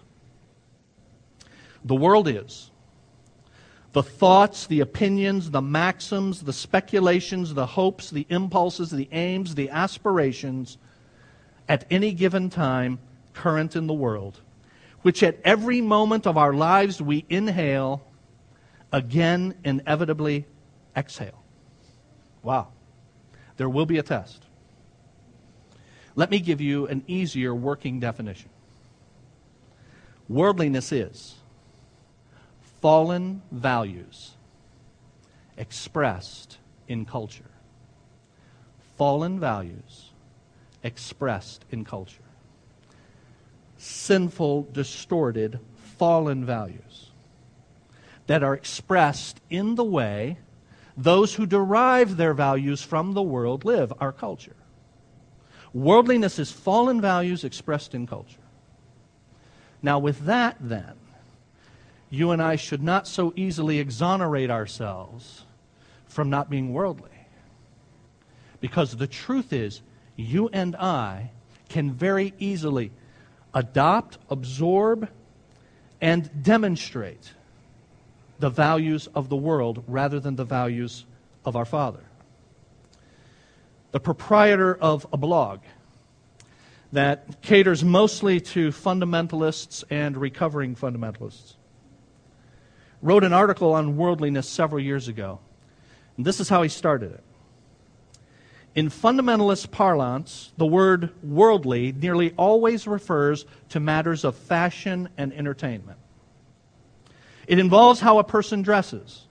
The 1.85 1.95
world 1.95 2.27
is 2.27 2.69
the 3.93 4.03
thoughts, 4.03 4.67
the 4.67 4.81
opinions, 4.81 5.51
the 5.51 5.61
maxims, 5.61 6.41
the 6.41 6.51
speculations, 6.51 7.53
the 7.53 7.65
hopes, 7.65 8.09
the 8.09 8.25
impulses, 8.29 8.89
the 8.89 9.07
aims, 9.11 9.55
the 9.55 9.69
aspirations 9.69 10.77
at 11.69 11.85
any 11.89 12.11
given 12.11 12.49
time 12.49 12.99
current 13.33 13.75
in 13.75 13.87
the 13.87 13.93
world, 13.93 14.41
which 15.03 15.23
at 15.23 15.39
every 15.45 15.79
moment 15.79 16.27
of 16.27 16.37
our 16.37 16.53
lives 16.53 17.01
we 17.01 17.23
inhale, 17.29 18.05
again 18.91 19.55
inevitably 19.63 20.45
exhale. 20.95 21.41
Wow. 22.41 22.69
There 23.55 23.69
will 23.69 23.85
be 23.85 23.99
a 23.99 24.03
test. 24.03 24.42
Let 26.15 26.29
me 26.29 26.39
give 26.39 26.61
you 26.61 26.87
an 26.87 27.03
easier 27.07 27.53
working 27.55 27.99
definition. 27.99 28.49
Worldliness 30.29 30.91
is 30.91 31.35
fallen 32.81 33.41
values 33.51 34.31
expressed 35.57 36.57
in 36.87 37.05
culture. 37.05 37.49
Fallen 38.97 39.39
values 39.39 40.11
expressed 40.83 41.65
in 41.71 41.85
culture. 41.85 42.17
Sinful, 43.77 44.69
distorted, 44.71 45.59
fallen 45.97 46.45
values 46.45 47.11
that 48.27 48.43
are 48.43 48.53
expressed 48.53 49.41
in 49.49 49.75
the 49.75 49.83
way 49.83 50.37
those 50.95 51.35
who 51.35 51.45
derive 51.45 52.17
their 52.17 52.33
values 52.33 52.81
from 52.81 53.13
the 53.13 53.21
world 53.21 53.65
live, 53.65 53.91
our 53.99 54.11
culture. 54.11 54.55
Worldliness 55.73 56.37
is 56.37 56.51
fallen 56.51 57.01
values 57.01 57.43
expressed 57.43 57.95
in 57.95 58.05
culture. 58.05 58.37
Now, 59.81 59.99
with 59.99 60.25
that, 60.25 60.57
then, 60.59 60.93
you 62.09 62.31
and 62.31 62.41
I 62.41 62.55
should 62.55 62.83
not 62.83 63.07
so 63.07 63.33
easily 63.35 63.79
exonerate 63.79 64.51
ourselves 64.51 65.45
from 66.05 66.29
not 66.29 66.49
being 66.49 66.73
worldly. 66.73 67.09
Because 68.61 68.95
the 68.95 69.07
truth 69.07 69.51
is, 69.51 69.81
you 70.15 70.47
and 70.53 70.75
I 70.75 71.31
can 71.69 71.91
very 71.91 72.33
easily 72.37 72.91
adopt, 73.53 74.19
absorb, 74.29 75.09
and 75.99 76.43
demonstrate 76.43 77.33
the 78.39 78.49
values 78.49 79.07
of 79.15 79.29
the 79.29 79.35
world 79.35 79.83
rather 79.87 80.19
than 80.19 80.35
the 80.35 80.45
values 80.45 81.05
of 81.45 81.55
our 81.55 81.65
Father. 81.65 82.03
The 83.93 83.99
proprietor 83.99 84.75
of 84.75 85.05
a 85.13 85.17
blog 85.17 85.59
that 86.93 87.43
caters 87.43 87.83
mostly 87.83 88.41
to 88.41 88.69
fundamentalists 88.69 89.83
and 89.87 90.17
recovering 90.17 90.75
fundamentalists 90.75 91.53
wrote 93.03 93.23
an 93.23 93.33
article 93.33 93.73
on 93.73 93.95
worldliness 93.95 94.49
several 94.49 94.81
years 94.81 95.07
ago. 95.07 95.37
And 96.17 96.25
this 96.25 96.39
is 96.39 96.49
how 96.49 96.63
he 96.63 96.69
started 96.69 97.11
it. 97.11 97.23
In 98.73 98.89
fundamentalist 98.89 99.69
parlance, 99.69 100.53
the 100.57 100.65
word 100.65 101.11
worldly 101.21 101.91
nearly 101.91 102.33
always 102.35 102.87
refers 102.87 103.45
to 103.69 103.79
matters 103.79 104.23
of 104.23 104.35
fashion 104.35 105.07
and 105.17 105.31
entertainment. 105.33 105.99
It 107.45 107.59
involves 107.59 107.99
how 107.99 108.17
a 108.17 108.23
person 108.23 108.63
dresses, 108.63 109.27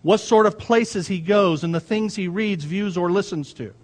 what 0.00 0.20
sort 0.20 0.46
of 0.46 0.58
places 0.58 1.06
he 1.06 1.20
goes, 1.20 1.64
and 1.64 1.74
the 1.74 1.80
things 1.80 2.16
he 2.16 2.28
reads, 2.28 2.64
views, 2.64 2.96
or 2.96 3.10
listens 3.10 3.52
to. 3.54 3.74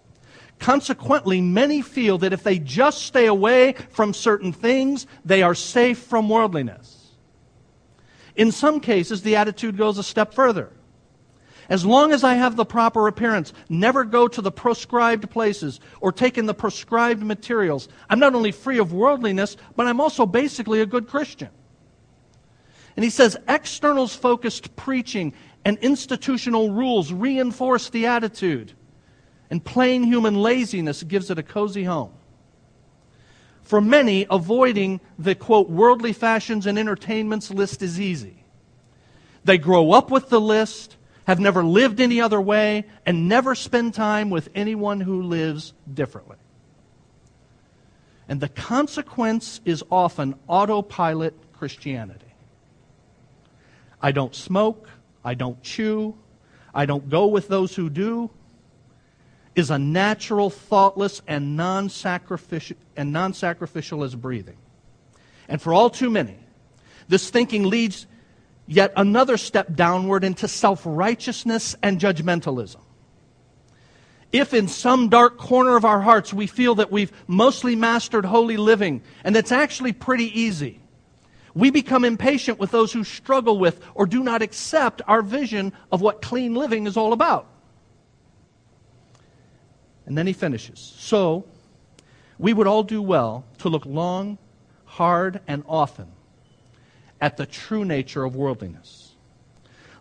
Consequently, 0.58 1.40
many 1.40 1.82
feel 1.82 2.18
that 2.18 2.32
if 2.32 2.42
they 2.42 2.58
just 2.58 3.02
stay 3.02 3.26
away 3.26 3.74
from 3.90 4.14
certain 4.14 4.52
things, 4.52 5.06
they 5.24 5.42
are 5.42 5.54
safe 5.54 5.98
from 5.98 6.28
worldliness. 6.28 7.12
In 8.34 8.52
some 8.52 8.80
cases, 8.80 9.22
the 9.22 9.36
attitude 9.36 9.76
goes 9.76 9.98
a 9.98 10.02
step 10.02 10.34
further. 10.34 10.70
As 11.68 11.84
long 11.84 12.12
as 12.12 12.22
I 12.22 12.34
have 12.34 12.54
the 12.54 12.64
proper 12.64 13.08
appearance, 13.08 13.52
never 13.68 14.04
go 14.04 14.28
to 14.28 14.40
the 14.40 14.52
proscribed 14.52 15.28
places 15.30 15.80
or 16.00 16.12
take 16.12 16.38
in 16.38 16.46
the 16.46 16.54
proscribed 16.54 17.22
materials, 17.22 17.88
I'm 18.08 18.20
not 18.20 18.34
only 18.34 18.52
free 18.52 18.78
of 18.78 18.92
worldliness, 18.92 19.56
but 19.74 19.86
I'm 19.86 20.00
also 20.00 20.26
basically 20.26 20.80
a 20.80 20.86
good 20.86 21.08
Christian. 21.08 21.50
And 22.94 23.04
he 23.04 23.10
says 23.10 23.36
externals 23.48 24.14
focused 24.14 24.76
preaching 24.76 25.34
and 25.64 25.76
institutional 25.78 26.70
rules 26.70 27.12
reinforce 27.12 27.90
the 27.90 28.06
attitude, 28.06 28.72
and 29.50 29.64
plain 29.64 30.02
human 30.02 30.34
laziness 30.34 31.02
gives 31.02 31.30
it 31.30 31.38
a 31.38 31.42
cozy 31.42 31.84
home. 31.84 32.12
For 33.62 33.80
many, 33.80 34.26
avoiding 34.30 35.00
the 35.18 35.34
quote, 35.34 35.68
worldly 35.68 36.12
fashions 36.12 36.66
and 36.66 36.78
entertainments 36.78 37.50
list 37.50 37.82
is 37.82 38.00
easy. 38.00 38.44
They 39.44 39.58
grow 39.58 39.92
up 39.92 40.10
with 40.10 40.28
the 40.28 40.40
list, 40.40 40.96
have 41.26 41.40
never 41.40 41.64
lived 41.64 42.00
any 42.00 42.20
other 42.20 42.40
way, 42.40 42.84
and 43.04 43.28
never 43.28 43.54
spend 43.54 43.94
time 43.94 44.30
with 44.30 44.48
anyone 44.54 45.00
who 45.00 45.22
lives 45.22 45.72
differently. 45.92 46.36
And 48.28 48.40
the 48.40 48.48
consequence 48.48 49.60
is 49.64 49.84
often 49.90 50.34
autopilot 50.48 51.34
Christianity. 51.52 52.26
I 54.00 54.12
don't 54.12 54.34
smoke. 54.34 54.88
I 55.24 55.34
don't 55.34 55.60
chew. 55.62 56.16
I 56.74 56.86
don't 56.86 57.08
go 57.08 57.26
with 57.26 57.48
those 57.48 57.74
who 57.74 57.90
do. 57.90 58.30
Is 59.56 59.70
a 59.70 59.78
natural, 59.78 60.50
thoughtless, 60.50 61.22
and 61.26 61.56
non 61.56 61.88
sacrificial 61.88 62.76
as 64.04 64.14
breathing. 64.14 64.58
And 65.48 65.60
for 65.62 65.72
all 65.72 65.90
too 65.90 66.10
many, 66.10 66.36
this 67.08 67.30
thinking 67.30 67.64
leads 67.64 68.06
yet 68.66 68.92
another 68.96 69.36
step 69.36 69.74
downward 69.74 70.24
into 70.24 70.46
self 70.46 70.82
righteousness 70.84 71.74
and 71.82 71.98
judgmentalism. 71.98 72.80
If 74.32 74.52
in 74.52 74.68
some 74.68 75.08
dark 75.08 75.38
corner 75.38 75.76
of 75.76 75.84
our 75.84 76.00
hearts 76.00 76.34
we 76.34 76.46
feel 76.46 76.74
that 76.76 76.92
we've 76.92 77.12
mostly 77.26 77.76
mastered 77.76 78.24
holy 78.24 78.56
living 78.56 79.02
and 79.24 79.36
it's 79.36 79.52
actually 79.52 79.92
pretty 79.92 80.38
easy, 80.38 80.80
we 81.54 81.70
become 81.70 82.04
impatient 82.04 82.58
with 82.58 82.70
those 82.70 82.92
who 82.92 83.04
struggle 83.04 83.58
with 83.58 83.80
or 83.94 84.04
do 84.04 84.22
not 84.22 84.42
accept 84.42 85.00
our 85.06 85.22
vision 85.22 85.72
of 85.90 86.02
what 86.02 86.20
clean 86.20 86.54
living 86.54 86.86
is 86.86 86.98
all 86.98 87.14
about. 87.14 87.46
And 90.06 90.16
then 90.16 90.26
he 90.26 90.32
finishes. 90.32 90.78
So, 90.78 91.44
we 92.38 92.52
would 92.52 92.66
all 92.66 92.82
do 92.82 93.02
well 93.02 93.44
to 93.58 93.68
look 93.68 93.84
long, 93.84 94.38
hard, 94.84 95.40
and 95.46 95.64
often 95.68 96.06
at 97.20 97.36
the 97.36 97.46
true 97.46 97.84
nature 97.84 98.24
of 98.24 98.36
worldliness. 98.36 99.14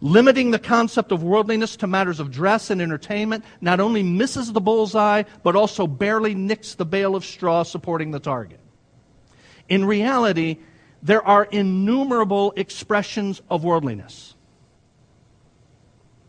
Limiting 0.01 0.51
the 0.51 0.59
concept 0.59 1.11
of 1.11 1.23
worldliness 1.23 1.77
to 1.77 1.87
matters 1.87 2.19
of 2.19 2.29
dress 2.29 2.69
and 2.69 2.81
entertainment 2.81 3.45
not 3.61 3.79
only 3.79 4.03
misses 4.03 4.51
the 4.51 4.61
bullseye, 4.61 5.23
but 5.41 5.55
also 5.55 5.87
barely 5.87 6.35
nicks 6.35 6.75
the 6.75 6.85
bale 6.85 7.15
of 7.15 7.25
straw 7.25 7.63
supporting 7.63 8.11
the 8.11 8.19
target. 8.19 8.59
In 9.69 9.85
reality, 9.85 10.57
there 11.01 11.25
are 11.25 11.45
innumerable 11.45 12.53
expressions 12.55 13.41
of 13.49 13.63
worldliness, 13.63 14.35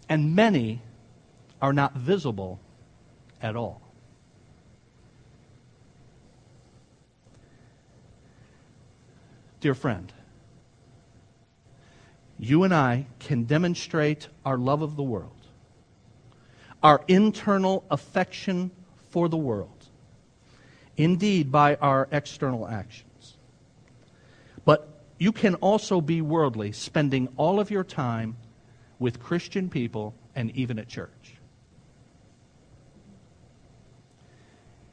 and 0.09 0.37
many 0.37 0.81
are 1.61 1.73
not 1.73 1.95
visible 1.95 2.61
at 3.43 3.57
all. 3.57 3.81
Dear 9.61 9.75
friend, 9.75 10.13
you 12.39 12.65
and 12.65 12.75
I 12.75 13.07
can 13.19 13.45
demonstrate 13.45 14.29
our 14.45 14.59
love 14.59 14.83
of 14.83 14.97
the 14.97 15.03
world, 15.03 15.33
our 16.83 17.03
internal 17.09 17.85
affection 17.91 18.71
for 19.11 19.29
the 19.29 19.37
world, 19.37 19.87
indeed 20.97 21.51
by 21.51 21.77
our 21.77 22.07
external 22.13 22.69
actions. 22.69 23.37
But 24.65 24.89
you 25.19 25.33
can 25.33 25.55
also 25.57 26.01
be 26.01 26.21
worldly, 26.21 26.73
spending 26.73 27.29
all 27.37 27.59
of 27.59 27.71
your 27.71 27.85
time 27.85 28.37
with 28.99 29.23
Christian 29.23 29.71
people 29.71 30.15
and 30.35 30.51
even 30.51 30.79
at 30.79 30.89
church. 30.89 31.36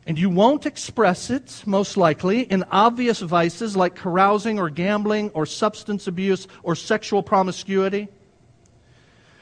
And 0.05 0.19
you 0.19 0.29
won't 0.29 0.65
express 0.65 1.29
it, 1.29 1.63
most 1.65 1.95
likely, 1.95 2.41
in 2.41 2.65
obvious 2.71 3.21
vices 3.21 3.77
like 3.77 3.95
carousing 3.95 4.59
or 4.59 4.69
gambling 4.69 5.29
or 5.29 5.45
substance 5.45 6.07
abuse 6.07 6.47
or 6.61 6.75
sexual 6.75 7.23
promiscuity. 7.23 8.09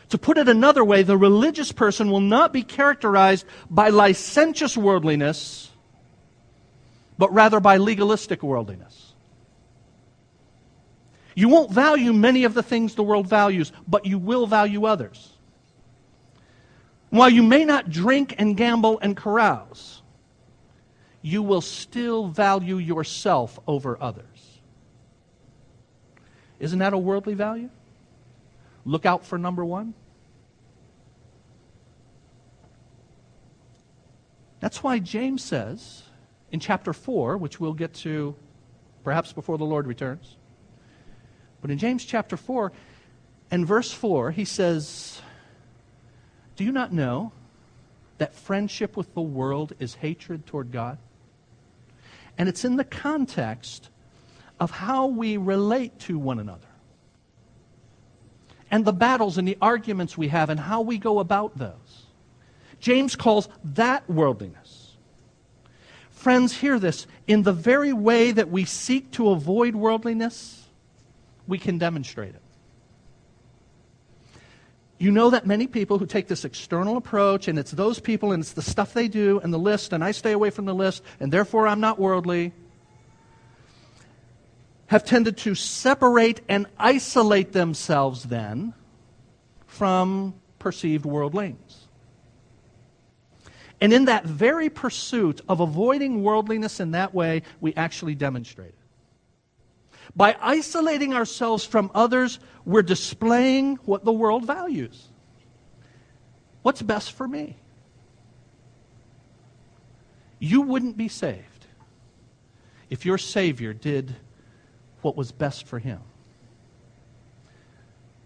To 0.09 0.17
put 0.17 0.37
it 0.37 0.47
another 0.47 0.83
way, 0.83 1.03
the 1.03 1.17
religious 1.17 1.71
person 1.71 2.11
will 2.11 2.21
not 2.21 2.53
be 2.53 2.63
characterized 2.63 3.45
by 3.69 3.89
licentious 3.89 4.77
worldliness, 4.77 5.71
but 7.17 7.33
rather 7.33 7.59
by 7.59 7.77
legalistic 7.77 8.43
worldliness. 8.43 9.13
You 11.33 11.49
won't 11.49 11.71
value 11.71 12.13
many 12.13 12.43
of 12.43 12.53
the 12.53 12.61
things 12.61 12.93
the 12.93 13.03
world 13.03 13.25
values, 13.25 13.71
but 13.87 14.05
you 14.05 14.19
will 14.19 14.45
value 14.45 14.85
others. 14.85 15.31
While 17.09 17.29
you 17.29 17.41
may 17.41 17.65
not 17.65 17.89
drink 17.89 18.35
and 18.37 18.55
gamble 18.55 18.99
and 19.01 19.15
carouse, 19.17 20.00
you 21.21 21.43
will 21.43 21.61
still 21.61 22.27
value 22.27 22.77
yourself 22.77 23.59
over 23.67 23.97
others. 24.01 24.59
Isn't 26.59 26.79
that 26.79 26.93
a 26.93 26.97
worldly 26.97 27.33
value? 27.33 27.69
Look 28.85 29.05
out 29.05 29.25
for 29.25 29.37
number 29.37 29.63
one. 29.63 29.93
That's 34.59 34.83
why 34.83 34.99
James 34.99 35.43
says 35.43 36.03
in 36.51 36.59
chapter 36.59 36.93
4, 36.93 37.37
which 37.37 37.59
we'll 37.59 37.73
get 37.73 37.93
to 37.95 38.35
perhaps 39.03 39.33
before 39.33 39.57
the 39.57 39.65
Lord 39.65 39.87
returns, 39.87 40.37
but 41.61 41.71
in 41.71 41.77
James 41.77 42.05
chapter 42.05 42.37
4 42.37 42.71
and 43.49 43.65
verse 43.65 43.91
4, 43.91 44.31
he 44.31 44.45
says, 44.45 45.21
Do 46.55 46.63
you 46.63 46.71
not 46.71 46.91
know 46.91 47.31
that 48.17 48.35
friendship 48.35 48.95
with 48.95 49.13
the 49.13 49.21
world 49.21 49.73
is 49.79 49.95
hatred 49.95 50.45
toward 50.45 50.71
God? 50.71 50.97
And 52.41 52.49
it's 52.49 52.65
in 52.65 52.75
the 52.75 52.83
context 52.83 53.91
of 54.59 54.71
how 54.71 55.05
we 55.05 55.37
relate 55.37 55.99
to 55.99 56.17
one 56.17 56.39
another 56.39 56.69
and 58.71 58.83
the 58.83 58.93
battles 58.93 59.37
and 59.37 59.47
the 59.47 59.59
arguments 59.61 60.17
we 60.17 60.29
have 60.29 60.49
and 60.49 60.59
how 60.59 60.81
we 60.81 60.97
go 60.97 61.19
about 61.19 61.59
those. 61.59 62.07
James 62.79 63.15
calls 63.15 63.47
that 63.63 64.09
worldliness. 64.09 64.97
Friends, 66.09 66.57
hear 66.57 66.79
this. 66.79 67.05
In 67.27 67.43
the 67.43 67.53
very 67.53 67.93
way 67.93 68.31
that 68.31 68.49
we 68.49 68.65
seek 68.65 69.11
to 69.11 69.29
avoid 69.29 69.75
worldliness, 69.75 70.67
we 71.45 71.59
can 71.59 71.77
demonstrate 71.77 72.33
it. 72.33 72.41
You 75.01 75.09
know 75.09 75.31
that 75.31 75.47
many 75.47 75.65
people 75.65 75.97
who 75.97 76.05
take 76.05 76.27
this 76.27 76.45
external 76.45 76.95
approach, 76.95 77.47
and 77.47 77.57
it's 77.57 77.71
those 77.71 77.99
people, 77.99 78.33
and 78.33 78.43
it's 78.43 78.53
the 78.53 78.61
stuff 78.61 78.93
they 78.93 79.07
do, 79.07 79.39
and 79.39 79.51
the 79.51 79.57
list, 79.57 79.93
and 79.93 80.03
I 80.03 80.11
stay 80.11 80.31
away 80.31 80.51
from 80.51 80.65
the 80.65 80.75
list, 80.75 81.01
and 81.19 81.33
therefore 81.33 81.67
I'm 81.67 81.79
not 81.79 81.97
worldly, 81.97 82.53
have 84.85 85.03
tended 85.03 85.37
to 85.37 85.55
separate 85.55 86.41
and 86.47 86.67
isolate 86.77 87.51
themselves 87.51 88.25
then 88.25 88.75
from 89.65 90.35
perceived 90.59 91.07
worldlings. 91.07 91.87
And 93.81 93.93
in 93.93 94.05
that 94.05 94.23
very 94.23 94.69
pursuit 94.69 95.41
of 95.49 95.61
avoiding 95.61 96.21
worldliness 96.21 96.79
in 96.79 96.91
that 96.91 97.11
way, 97.11 97.41
we 97.59 97.73
actually 97.73 98.13
demonstrate 98.13 98.69
it. 98.69 98.80
By 100.15 100.35
isolating 100.41 101.13
ourselves 101.13 101.65
from 101.65 101.91
others, 101.93 102.39
we're 102.65 102.81
displaying 102.81 103.77
what 103.85 104.03
the 104.03 104.11
world 104.11 104.45
values. 104.45 105.07
What's 106.61 106.81
best 106.81 107.13
for 107.13 107.27
me? 107.27 107.57
You 110.39 110.61
wouldn't 110.61 110.97
be 110.97 111.07
saved 111.07 111.67
if 112.89 113.05
your 113.05 113.17
Savior 113.17 113.73
did 113.73 114.15
what 115.01 115.15
was 115.15 115.31
best 115.31 115.65
for 115.65 115.79
him. 115.79 116.01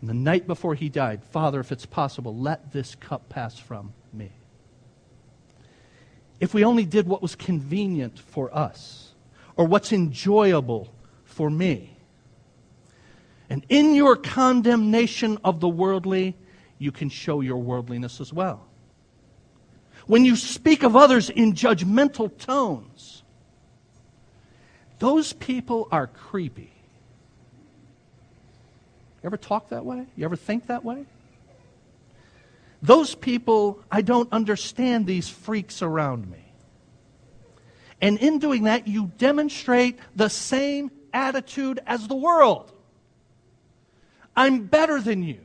And 0.01 0.09
the 0.09 0.13
night 0.13 0.47
before 0.47 0.75
he 0.75 0.89
died, 0.89 1.23
Father, 1.23 1.59
if 1.59 1.71
it's 1.71 1.85
possible, 1.85 2.35
let 2.35 2.71
this 2.71 2.95
cup 2.95 3.29
pass 3.29 3.57
from 3.57 3.93
me. 4.13 4.31
If 6.39 6.53
we 6.53 6.65
only 6.65 6.85
did 6.85 7.07
what 7.07 7.21
was 7.21 7.35
convenient 7.35 8.19
for 8.19 8.53
us 8.55 9.13
or 9.55 9.65
what's 9.65 9.93
enjoyable 9.93 10.93
for 11.35 11.49
me. 11.49 11.97
And 13.49 13.65
in 13.67 13.93
your 13.93 14.15
condemnation 14.15 15.37
of 15.43 15.59
the 15.59 15.67
worldly, 15.67 16.35
you 16.79 16.93
can 16.93 17.09
show 17.09 17.41
your 17.41 17.57
worldliness 17.57 18.21
as 18.21 18.31
well. 18.31 18.65
When 20.07 20.23
you 20.23 20.37
speak 20.37 20.83
of 20.83 20.95
others 20.95 21.29
in 21.29 21.53
judgmental 21.53 22.35
tones, 22.37 23.23
those 24.99 25.33
people 25.33 25.89
are 25.91 26.07
creepy. 26.07 26.71
You 29.21 29.27
ever 29.27 29.37
talk 29.37 29.69
that 29.69 29.83
way? 29.83 30.05
You 30.15 30.23
ever 30.23 30.37
think 30.37 30.67
that 30.67 30.85
way? 30.85 31.05
Those 32.81 33.13
people, 33.13 33.83
I 33.91 34.01
don't 34.01 34.31
understand 34.31 35.05
these 35.05 35.27
freaks 35.27 35.81
around 35.81 36.31
me. 36.31 36.45
And 38.01 38.19
in 38.19 38.39
doing 38.39 38.63
that, 38.63 38.87
you 38.87 39.11
demonstrate 39.17 39.99
the 40.15 40.29
same 40.29 40.91
attitude 41.15 41.80
as 41.88 42.08
the 42.08 42.15
world. 42.15 42.71
I'm 44.36 44.67
better 44.67 44.99
than 44.99 45.23
you 45.23 45.39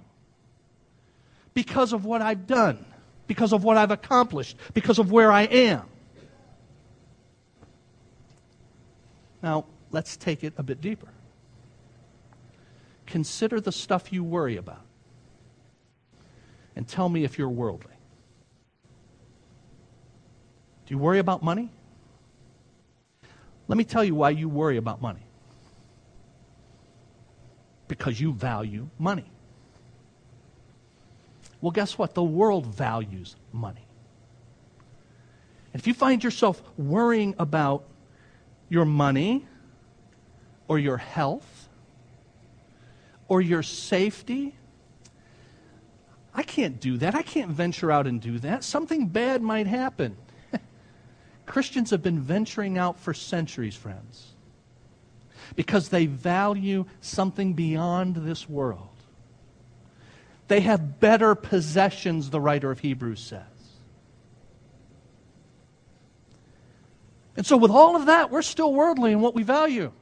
because 1.54 1.92
of 1.92 2.04
what 2.04 2.20
I've 2.20 2.46
done, 2.46 2.84
because 3.26 3.52
of 3.52 3.62
what 3.62 3.76
I've 3.76 3.92
accomplished, 3.92 4.56
because 4.74 4.98
of 4.98 5.12
where 5.12 5.30
I 5.30 5.42
am. 5.42 5.84
Now, 9.42 9.64
let's 9.90 10.16
take 10.16 10.44
it 10.44 10.52
a 10.58 10.62
bit 10.62 10.80
deeper. 10.80 11.08
Consider 13.06 13.60
the 13.60 13.72
stuff 13.72 14.12
you 14.12 14.22
worry 14.22 14.56
about 14.56 14.84
and 16.76 16.86
tell 16.86 17.08
me 17.08 17.24
if 17.24 17.38
you're 17.38 17.48
worldly. 17.48 17.94
Do 20.86 20.94
you 20.94 20.98
worry 20.98 21.20
about 21.20 21.42
money? 21.42 21.70
Let 23.68 23.78
me 23.78 23.84
tell 23.84 24.02
you 24.02 24.16
why 24.16 24.30
you 24.30 24.48
worry 24.48 24.76
about 24.76 25.00
money. 25.00 25.29
Because 27.90 28.20
you 28.20 28.32
value 28.32 28.88
money. 28.98 29.28
Well, 31.60 31.72
guess 31.72 31.98
what? 31.98 32.14
The 32.14 32.22
world 32.22 32.66
values 32.66 33.36
money. 33.52 33.84
And 35.72 35.80
if 35.80 35.86
you 35.86 35.94
find 35.94 36.22
yourself 36.22 36.62
worrying 36.78 37.34
about 37.38 37.84
your 38.68 38.84
money 38.84 39.44
or 40.68 40.78
your 40.78 40.96
health 40.96 41.68
or 43.28 43.40
your 43.40 43.62
safety. 43.62 44.54
I 46.34 46.42
can't 46.42 46.80
do 46.80 46.96
that. 46.98 47.14
I 47.14 47.22
can't 47.22 47.50
venture 47.50 47.90
out 47.90 48.06
and 48.06 48.20
do 48.20 48.38
that. 48.38 48.64
Something 48.64 49.08
bad 49.08 49.42
might 49.42 49.66
happen. 49.66 50.16
Christians 51.46 51.90
have 51.90 52.02
been 52.02 52.20
venturing 52.20 52.78
out 52.78 52.98
for 52.98 53.12
centuries, 53.12 53.74
friends, 53.74 54.34
because 55.56 55.88
they 55.88 56.06
value 56.06 56.86
something 57.00 57.54
beyond 57.54 58.16
this 58.16 58.48
world. 58.48 58.88
They 60.48 60.60
have 60.60 61.00
better 61.00 61.34
possessions, 61.34 62.30
the 62.30 62.40
writer 62.40 62.70
of 62.70 62.80
Hebrews 62.80 63.20
says. 63.20 63.42
And 67.36 67.46
so, 67.46 67.56
with 67.56 67.70
all 67.70 67.96
of 67.96 68.06
that, 68.06 68.30
we're 68.30 68.42
still 68.42 68.74
worldly 68.74 69.12
in 69.12 69.20
what 69.20 69.34
we 69.34 69.42
value 69.42 69.92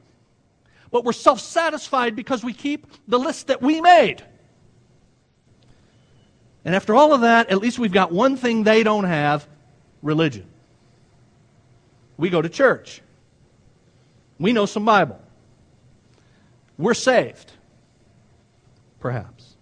but 0.91 1.03
we're 1.03 1.13
self 1.13 1.39
satisfied 1.39 2.15
because 2.15 2.43
we 2.43 2.53
keep 2.53 2.87
the 3.07 3.19
list 3.19 3.47
that 3.47 3.61
we 3.61 3.81
made. 3.81 4.23
And 6.65 6.75
after 6.75 6.93
all 6.93 7.13
of 7.13 7.21
that, 7.21 7.49
at 7.49 7.59
least 7.59 7.79
we've 7.79 7.91
got 7.91 8.11
one 8.11 8.35
thing 8.35 8.63
they 8.63 8.83
don't 8.83 9.05
have 9.05 9.47
religion. 10.01 10.45
We 12.17 12.29
go 12.29 12.41
to 12.41 12.49
church, 12.49 13.01
we 14.39 14.51
know 14.51 14.65
some 14.65 14.85
Bible, 14.85 15.21
we're 16.79 16.93
saved, 16.93 17.51
perhaps. 19.01 19.57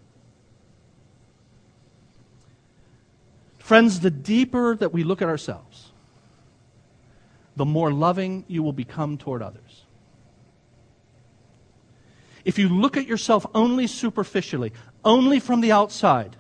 Friends, 3.58 4.00
the 4.00 4.12
deeper 4.12 4.76
that 4.76 4.94
we 4.94 5.04
look 5.04 5.22
at 5.24 5.28
ourselves, 5.28 5.92
the 7.56 7.66
more 7.66 7.92
loving 7.92 8.46
you 8.48 8.62
will 8.62 8.72
become 8.72 9.18
toward 9.18 9.42
others. 9.42 9.84
If 12.46 12.60
you 12.60 12.70
look 12.70 12.96
at 12.98 13.08
yourself 13.08 13.48
only 13.56 13.88
superficially, 13.88 14.72
only 15.04 15.40
from 15.40 15.62
the 15.62 15.72
outside, 15.72 16.38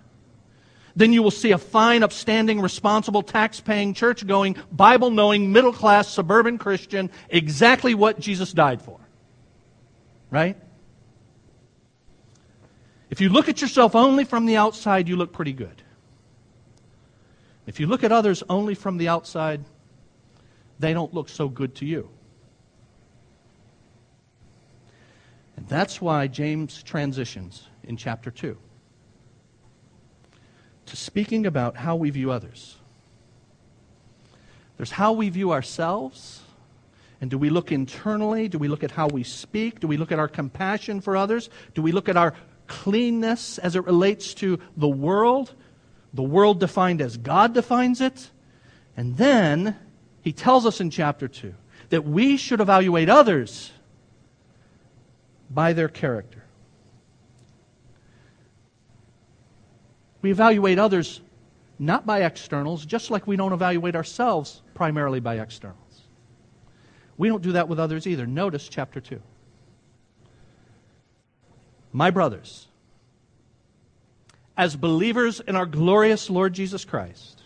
then 0.95 1.11
you 1.11 1.23
will 1.23 1.31
see 1.31 1.51
a 1.51 1.57
fine, 1.57 2.03
upstanding, 2.03 2.61
responsible, 2.61 3.23
tax 3.23 3.59
paying, 3.59 3.95
church 3.95 4.25
going, 4.27 4.55
Bible 4.71 5.09
knowing, 5.09 5.51
middle 5.51 5.73
class, 5.73 6.07
suburban 6.07 6.59
Christian, 6.59 7.09
exactly 7.29 7.95
what 7.95 8.19
Jesus 8.19 8.53
died 8.53 8.81
for. 8.81 8.99
Right? 10.29 10.55
If 13.09 13.21
you 13.21 13.29
look 13.29 13.47
at 13.47 13.61
yourself 13.61 13.95
only 13.95 14.23
from 14.23 14.45
the 14.45 14.57
outside, 14.57 15.07
you 15.07 15.15
look 15.15 15.31
pretty 15.31 15.53
good. 15.53 15.81
If 17.65 17.79
you 17.79 17.87
look 17.87 18.03
at 18.03 18.11
others 18.11 18.43
only 18.49 18.75
from 18.75 18.97
the 18.97 19.07
outside, 19.07 19.63
they 20.79 20.93
don't 20.93 21.13
look 21.13 21.29
so 21.29 21.49
good 21.49 21.75
to 21.75 21.85
you. 21.85 22.09
And 25.55 25.67
that's 25.67 25.99
why 25.99 26.27
James 26.27 26.83
transitions 26.83 27.67
in 27.83 27.97
chapter 27.97 28.31
2 28.31 28.57
to 30.85 30.95
speaking 30.95 31.45
about 31.45 31.75
how 31.75 31.95
we 31.95 32.09
view 32.09 32.31
others. 32.31 32.77
There's 34.77 34.91
how 34.91 35.11
we 35.11 35.29
view 35.29 35.51
ourselves. 35.51 36.41
And 37.19 37.31
do 37.31 37.37
we 37.37 37.49
look 37.49 37.71
internally? 37.71 38.47
Do 38.47 38.59
we 38.59 38.67
look 38.67 38.83
at 38.83 38.91
how 38.91 39.07
we 39.07 39.23
speak? 39.23 39.79
Do 39.79 39.87
we 39.87 39.97
look 39.97 40.11
at 40.11 40.19
our 40.19 40.27
compassion 40.27 41.01
for 41.01 41.17
others? 41.17 41.49
Do 41.73 41.81
we 41.81 41.91
look 41.91 42.07
at 42.07 42.15
our 42.15 42.35
cleanness 42.67 43.57
as 43.57 43.75
it 43.75 43.85
relates 43.85 44.33
to 44.35 44.59
the 44.75 44.87
world? 44.87 45.53
The 46.13 46.23
world 46.23 46.59
defined 46.59 47.01
as 47.01 47.17
God 47.17 47.53
defines 47.53 48.01
it. 48.01 48.29
And 48.95 49.17
then 49.17 49.77
he 50.21 50.33
tells 50.33 50.65
us 50.65 50.81
in 50.81 50.89
chapter 50.89 51.27
2 51.27 51.53
that 51.89 52.03
we 52.03 52.37
should 52.37 52.59
evaluate 52.59 53.09
others 53.09 53.71
by 55.49 55.73
their 55.73 55.87
character. 55.87 56.43
We 60.21 60.31
evaluate 60.31 60.79
others 60.79 61.21
not 61.79 62.05
by 62.05 62.23
externals, 62.23 62.85
just 62.85 63.11
like 63.11 63.27
we 63.27 63.35
don't 63.35 63.53
evaluate 63.53 63.95
ourselves 63.95 64.61
primarily 64.73 65.19
by 65.19 65.39
externals. 65.39 65.77
We 67.17 67.29
don't 67.29 67.43
do 67.43 67.53
that 67.53 67.67
with 67.67 67.79
others 67.79 68.07
either. 68.07 68.25
Notice 68.25 68.67
chapter 68.67 68.99
2. 68.99 69.21
My 71.91 72.11
brothers, 72.11 72.67
as 74.55 74.75
believers 74.75 75.39
in 75.39 75.55
our 75.55 75.65
glorious 75.65 76.29
Lord 76.29 76.53
Jesus 76.53 76.85
Christ, 76.85 77.43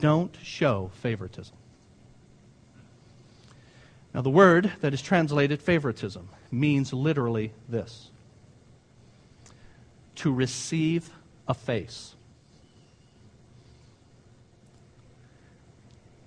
don't 0.00 0.36
show 0.42 0.90
favoritism. 0.94 1.56
Now, 4.14 4.20
the 4.20 4.30
word 4.30 4.72
that 4.80 4.92
is 4.92 5.00
translated 5.00 5.62
favoritism 5.62 6.28
means 6.50 6.92
literally 6.92 7.52
this 7.68 8.10
to 10.16 10.32
receive 10.32 11.10
a 11.48 11.54
face. 11.54 12.14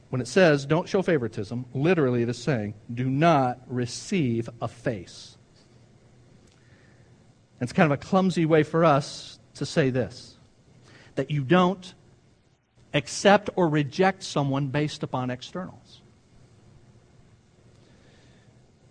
When 0.09 0.21
it 0.21 0.27
says 0.27 0.65
don't 0.65 0.89
show 0.89 1.01
favoritism, 1.01 1.65
literally 1.73 2.23
it 2.23 2.29
is 2.29 2.37
saying 2.37 2.73
do 2.93 3.09
not 3.09 3.59
receive 3.67 4.49
a 4.61 4.67
face. 4.67 5.34
It's 7.61 7.73
kind 7.73 7.91
of 7.91 7.97
a 7.99 8.01
clumsy 8.01 8.45
way 8.45 8.63
for 8.63 8.83
us 8.83 9.39
to 9.55 9.65
say 9.65 9.89
this 9.89 10.37
that 11.15 11.31
you 11.31 11.43
don't 11.43 11.93
accept 12.93 13.49
or 13.55 13.69
reject 13.69 14.23
someone 14.23 14.67
based 14.67 15.03
upon 15.03 15.29
externals. 15.29 16.01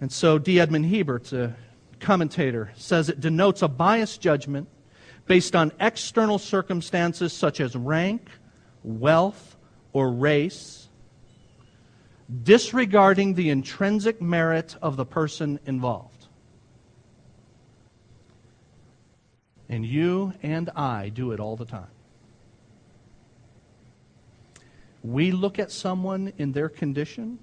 And 0.00 0.10
so 0.10 0.38
D. 0.38 0.58
Edmond 0.58 0.86
Hiebert, 0.86 1.32
a 1.32 1.54
commentator, 2.00 2.72
says 2.76 3.08
it 3.08 3.20
denotes 3.20 3.62
a 3.62 3.68
biased 3.68 4.20
judgment 4.20 4.68
based 5.26 5.54
on 5.56 5.72
external 5.80 6.38
circumstances 6.38 7.32
such 7.32 7.60
as 7.60 7.74
rank, 7.76 8.28
wealth, 8.82 9.56
or 9.92 10.10
race, 10.10 10.88
disregarding 12.42 13.34
the 13.34 13.50
intrinsic 13.50 14.20
merit 14.20 14.76
of 14.82 14.96
the 14.96 15.06
person 15.06 15.60
involved. 15.66 16.13
And 19.68 19.84
you 19.84 20.34
and 20.42 20.70
I 20.70 21.08
do 21.08 21.32
it 21.32 21.40
all 21.40 21.56
the 21.56 21.64
time. 21.64 21.88
We 25.02 25.32
look 25.32 25.58
at 25.58 25.70
someone 25.70 26.32
in 26.38 26.52
their 26.52 26.68
condition, 26.68 27.38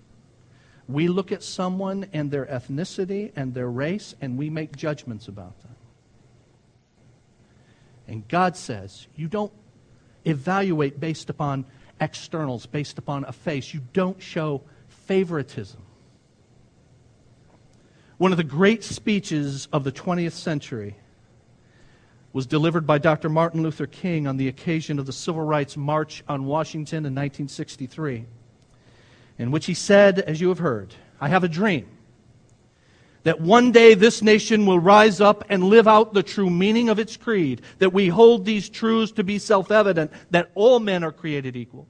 we 0.88 1.08
look 1.08 1.32
at 1.32 1.44
someone 1.44 2.08
and 2.12 2.32
their 2.32 2.46
ethnicity 2.46 3.32
and 3.36 3.54
their 3.54 3.70
race, 3.70 4.16
and 4.20 4.38
we 4.38 4.50
make 4.50 4.76
judgments 4.76 5.28
about 5.28 5.60
them. 5.62 5.76
And 8.08 8.28
God 8.28 8.58
says, 8.58 9.08
you 9.16 9.28
don't 9.28 9.54
evaluate 10.26 11.00
based 11.00 11.30
upon 11.30 11.66
externals, 12.00 12.66
based 12.66 12.98
upon 12.98 13.24
a 13.26 13.32
face. 13.32 13.74
You 13.74 13.82
don't 13.94 14.22
show 14.22 14.64
favoritism. 14.90 15.82
One 18.18 18.32
of 18.32 18.38
the 18.38 18.44
great 18.44 18.84
speeches 18.84 19.68
of 19.72 19.84
the 19.84 19.92
20th 19.92 20.34
century 20.34 20.96
was 22.34 22.46
delivered 22.46 22.88
by 22.88 22.98
Dr. 22.98 23.30
Martin 23.30 23.62
Luther 23.62 23.88
King 23.88 24.28
on 24.28 24.38
the 24.38 24.48
occasion 24.48 25.00
of 25.00 25.06
the 25.06 25.14
Civil 25.14 25.42
Rights 25.42 25.76
March 25.76 26.24
on 26.28 26.46
Washington 26.46 27.00
in 27.00 27.14
1963, 27.14 28.26
in 29.38 29.52
which 29.52 29.66
he 29.66 29.74
said, 29.74 30.20
as 30.20 30.40
you 30.40 30.50
have 30.50 30.60
heard, 30.60 30.96
I 31.20 31.28
have 31.28 31.44
a 31.44 31.50
dream 31.50 31.88
that 33.24 33.40
one 33.40 33.72
day 33.72 33.94
this 33.94 34.22
nation 34.22 34.66
will 34.66 34.80
rise 34.80 35.22
up 35.22 35.44
and 35.50 35.64
live 35.64 35.88
out 35.88 36.14
the 36.14 36.24
true 36.24 36.50
meaning 36.50 36.90
of 36.90 37.00
its 37.00 37.18
creed, 37.18 37.62
that 37.78 37.94
we 37.94 38.08
hold 38.08 38.46
these 38.46 38.70
truths 38.70 39.12
to 39.14 39.24
be 39.24 39.38
self 39.38 39.72
evident, 39.72 40.12
that 40.32 40.52
all 40.56 40.80
men 40.80 41.04
are 41.04 41.12
created 41.12 41.56
equal. 41.56 41.88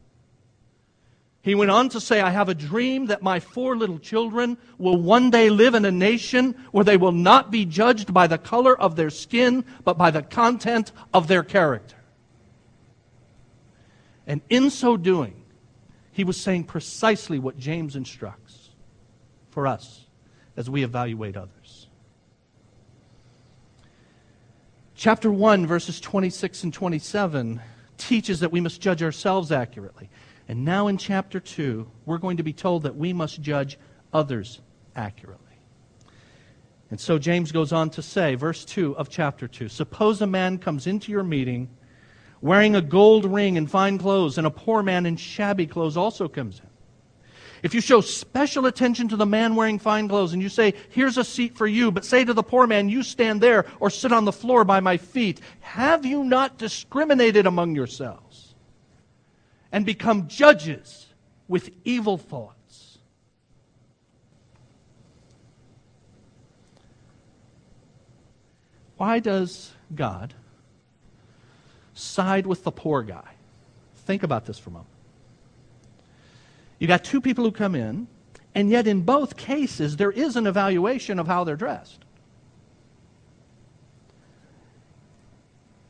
He 1.43 1.55
went 1.55 1.71
on 1.71 1.89
to 1.89 1.99
say, 1.99 2.21
I 2.21 2.29
have 2.29 2.49
a 2.49 2.53
dream 2.53 3.07
that 3.07 3.23
my 3.23 3.39
four 3.39 3.75
little 3.75 3.97
children 3.97 4.57
will 4.77 4.97
one 4.97 5.31
day 5.31 5.49
live 5.49 5.73
in 5.73 5.85
a 5.85 5.91
nation 5.91 6.55
where 6.71 6.85
they 6.85 6.97
will 6.97 7.11
not 7.11 7.49
be 7.49 7.65
judged 7.65 8.13
by 8.13 8.27
the 8.27 8.37
color 8.37 8.79
of 8.79 8.95
their 8.95 9.09
skin, 9.09 9.65
but 9.83 9.97
by 9.97 10.11
the 10.11 10.21
content 10.21 10.91
of 11.13 11.27
their 11.27 11.43
character. 11.43 11.95
And 14.27 14.41
in 14.49 14.69
so 14.69 14.97
doing, 14.97 15.43
he 16.11 16.23
was 16.23 16.39
saying 16.39 16.65
precisely 16.65 17.39
what 17.39 17.57
James 17.57 17.95
instructs 17.95 18.69
for 19.49 19.65
us 19.65 20.05
as 20.55 20.69
we 20.69 20.83
evaluate 20.83 21.35
others. 21.35 21.87
Chapter 24.93 25.31
1, 25.31 25.65
verses 25.65 25.99
26 25.99 26.65
and 26.65 26.73
27 26.73 27.59
teaches 27.97 28.41
that 28.41 28.51
we 28.51 28.61
must 28.61 28.79
judge 28.79 29.01
ourselves 29.01 29.51
accurately. 29.51 30.09
And 30.51 30.65
now 30.65 30.87
in 30.87 30.97
chapter 30.97 31.39
2, 31.39 31.89
we're 32.05 32.17
going 32.17 32.35
to 32.35 32.43
be 32.43 32.51
told 32.51 32.83
that 32.83 32.97
we 32.97 33.13
must 33.13 33.41
judge 33.41 33.79
others 34.11 34.59
accurately. 34.97 35.45
And 36.89 36.99
so 36.99 37.17
James 37.17 37.53
goes 37.53 37.71
on 37.71 37.89
to 37.91 38.01
say, 38.01 38.35
verse 38.35 38.65
2 38.65 38.97
of 38.97 39.07
chapter 39.07 39.47
2 39.47 39.69
Suppose 39.69 40.21
a 40.21 40.27
man 40.27 40.57
comes 40.57 40.87
into 40.87 41.09
your 41.09 41.23
meeting 41.23 41.69
wearing 42.41 42.75
a 42.75 42.81
gold 42.81 43.23
ring 43.23 43.57
and 43.57 43.71
fine 43.71 43.97
clothes, 43.97 44.37
and 44.37 44.45
a 44.45 44.51
poor 44.51 44.83
man 44.83 45.05
in 45.05 45.15
shabby 45.15 45.67
clothes 45.67 45.95
also 45.95 46.27
comes 46.27 46.59
in. 46.59 46.67
If 47.63 47.73
you 47.73 47.79
show 47.79 48.01
special 48.01 48.65
attention 48.65 49.07
to 49.07 49.15
the 49.15 49.25
man 49.25 49.55
wearing 49.55 49.79
fine 49.79 50.09
clothes 50.09 50.33
and 50.33 50.41
you 50.41 50.49
say, 50.49 50.73
Here's 50.89 51.17
a 51.17 51.23
seat 51.23 51.55
for 51.55 51.65
you, 51.65 51.93
but 51.93 52.03
say 52.03 52.25
to 52.25 52.33
the 52.33 52.43
poor 52.43 52.67
man, 52.67 52.89
You 52.89 53.03
stand 53.03 53.39
there 53.39 53.67
or 53.79 53.89
sit 53.89 54.11
on 54.11 54.25
the 54.25 54.33
floor 54.33 54.65
by 54.65 54.81
my 54.81 54.97
feet, 54.97 55.39
have 55.61 56.05
you 56.05 56.25
not 56.25 56.57
discriminated 56.57 57.45
among 57.45 57.73
yourselves 57.73 58.30
and 59.71 59.85
become 59.85 60.27
judges 60.27 61.07
with 61.47 61.69
evil 61.85 62.17
thoughts? 62.17 62.97
Why 68.97 69.19
does 69.19 69.71
God 69.95 70.33
side 71.93 72.45
with 72.45 72.63
the 72.63 72.71
poor 72.71 73.01
guy? 73.01 73.29
Think 74.05 74.23
about 74.23 74.45
this 74.45 74.59
for 74.59 74.69
a 74.69 74.73
moment. 74.73 74.89
You 76.77 76.87
got 76.87 77.03
two 77.03 77.21
people 77.21 77.43
who 77.43 77.51
come 77.51 77.75
in, 77.75 78.07
and 78.53 78.69
yet 78.69 78.87
in 78.87 79.01
both 79.01 79.37
cases, 79.37 79.97
there 79.97 80.11
is 80.11 80.35
an 80.35 80.47
evaluation 80.47 81.19
of 81.19 81.27
how 81.27 81.43
they're 81.43 81.55
dressed. 81.55 82.03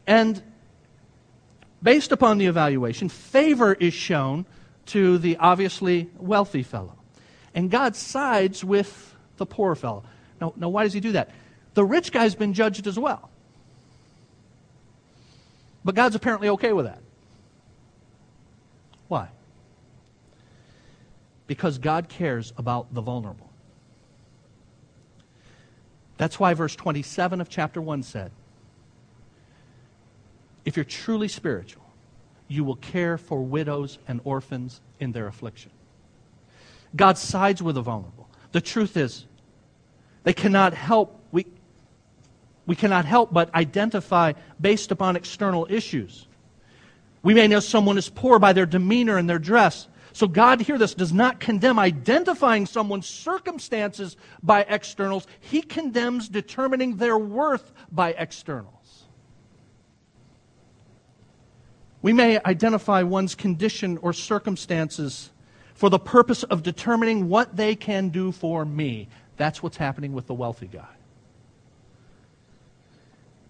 And 0.05 0.41
based 1.81 2.11
upon 2.11 2.37
the 2.37 2.45
evaluation, 2.45 3.09
favor 3.09 3.73
is 3.73 3.93
shown 3.93 4.45
to 4.87 5.17
the 5.17 5.37
obviously 5.37 6.09
wealthy 6.17 6.63
fellow. 6.63 6.95
And 7.53 7.69
God 7.69 7.95
sides 7.95 8.63
with 8.63 9.15
the 9.37 9.45
poor 9.45 9.75
fellow. 9.75 10.03
Now, 10.39 10.53
now 10.55 10.69
why 10.69 10.83
does 10.83 10.93
he 10.93 10.99
do 10.99 11.13
that? 11.13 11.29
The 11.73 11.83
rich 11.83 12.11
guy's 12.11 12.35
been 12.35 12.53
judged 12.53 12.87
as 12.87 12.97
well. 12.97 13.29
But 15.83 15.95
God's 15.95 16.15
apparently 16.15 16.49
okay 16.49 16.73
with 16.73 16.85
that. 16.85 17.01
Why? 19.07 19.29
Because 21.47 21.77
God 21.77 22.07
cares 22.07 22.53
about 22.57 22.93
the 22.93 23.01
vulnerable. 23.01 23.49
That's 26.17 26.39
why 26.39 26.53
verse 26.53 26.75
27 26.75 27.41
of 27.41 27.49
chapter 27.49 27.81
1 27.81 28.03
said, 28.03 28.31
If 30.65 30.75
you're 30.75 30.85
truly 30.85 31.27
spiritual, 31.27 31.83
you 32.47 32.63
will 32.63 32.75
care 32.75 33.17
for 33.17 33.41
widows 33.41 33.97
and 34.07 34.21
orphans 34.23 34.81
in 34.99 35.11
their 35.11 35.27
affliction. 35.27 35.71
God 36.95 37.17
sides 37.17 37.63
with 37.63 37.75
the 37.75 37.81
vulnerable. 37.81 38.29
The 38.51 38.61
truth 38.61 38.97
is, 38.97 39.25
they 40.23 40.33
cannot 40.33 40.73
help, 40.73 41.19
we, 41.31 41.45
we 42.65 42.75
cannot 42.75 43.05
help 43.05 43.33
but 43.33 43.53
identify 43.55 44.33
based 44.59 44.91
upon 44.91 45.15
external 45.15 45.65
issues. 45.69 46.27
We 47.23 47.33
may 47.33 47.47
know 47.47 47.59
someone 47.59 47.97
is 47.97 48.09
poor 48.09 48.39
by 48.39 48.53
their 48.53 48.65
demeanor 48.65 49.17
and 49.17 49.29
their 49.29 49.39
dress, 49.39 49.87
so 50.13 50.27
God, 50.27 50.61
hear 50.61 50.77
this, 50.77 50.93
does 50.93 51.13
not 51.13 51.39
condemn 51.39 51.79
identifying 51.79 52.65
someone's 52.65 53.07
circumstances 53.07 54.17
by 54.43 54.63
externals. 54.63 55.25
He 55.39 55.61
condemns 55.61 56.27
determining 56.27 56.97
their 56.97 57.17
worth 57.17 57.71
by 57.91 58.11
externals. 58.11 59.05
We 62.01 62.13
may 62.13 62.39
identify 62.43 63.03
one's 63.03 63.35
condition 63.35 63.97
or 63.99 64.13
circumstances 64.13 65.29
for 65.75 65.89
the 65.89 65.99
purpose 65.99 66.43
of 66.43 66.63
determining 66.63 67.29
what 67.29 67.55
they 67.55 67.75
can 67.75 68.09
do 68.09 68.31
for 68.31 68.65
me. 68.65 69.07
That's 69.37 69.61
what's 69.61 69.77
happening 69.77 70.13
with 70.13 70.27
the 70.27 70.33
wealthy 70.33 70.67
guy. 70.67 70.95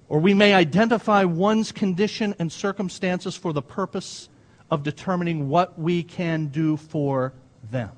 Or 0.10 0.20
we 0.20 0.34
may 0.34 0.54
identify 0.54 1.24
one's 1.24 1.72
condition 1.72 2.36
and 2.39 2.52
circumstances 2.52 3.38
for 3.38 3.54
the 3.54 3.62
purpose 3.62 4.28
of 4.70 4.84
determining 4.84 5.47
what 5.47 5.80
we 5.80 6.04
can 6.04 6.47
do 6.47 6.76
for 6.76 7.34
them. 7.70 7.91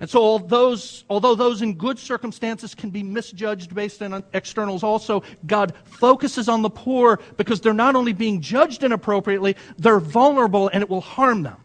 And 0.00 0.10
so, 0.10 0.20
all 0.20 0.38
those, 0.38 1.04
although 1.08 1.34
those 1.34 1.62
in 1.62 1.74
good 1.74 1.98
circumstances 1.98 2.74
can 2.74 2.90
be 2.90 3.02
misjudged 3.02 3.74
based 3.74 4.02
on 4.02 4.24
externals, 4.32 4.82
also, 4.82 5.22
God 5.46 5.72
focuses 5.84 6.48
on 6.48 6.62
the 6.62 6.70
poor 6.70 7.20
because 7.36 7.60
they're 7.60 7.72
not 7.72 7.94
only 7.94 8.12
being 8.12 8.40
judged 8.40 8.82
inappropriately, 8.82 9.56
they're 9.78 10.00
vulnerable 10.00 10.68
and 10.68 10.82
it 10.82 10.90
will 10.90 11.00
harm 11.00 11.42
them. 11.42 11.58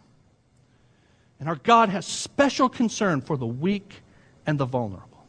And 1.40 1.50
our 1.50 1.56
God 1.56 1.90
has 1.90 2.06
special 2.06 2.70
concern 2.70 3.22
for 3.22 3.36
the 3.36 3.48
weak 3.48 4.04
and 4.46 4.60
the 4.60 4.66
vulnerable. 4.66 5.26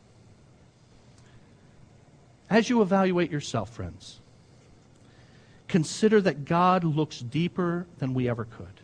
As 2.50 2.68
you 2.68 2.82
evaluate 2.82 3.30
yourself, 3.30 3.70
friends, 3.70 4.20
consider 5.68 6.20
that 6.20 6.44
God 6.44 6.84
looks 6.84 7.20
deeper 7.20 7.86
than 7.98 8.12
we 8.12 8.28
ever 8.28 8.44
could. 8.44 8.79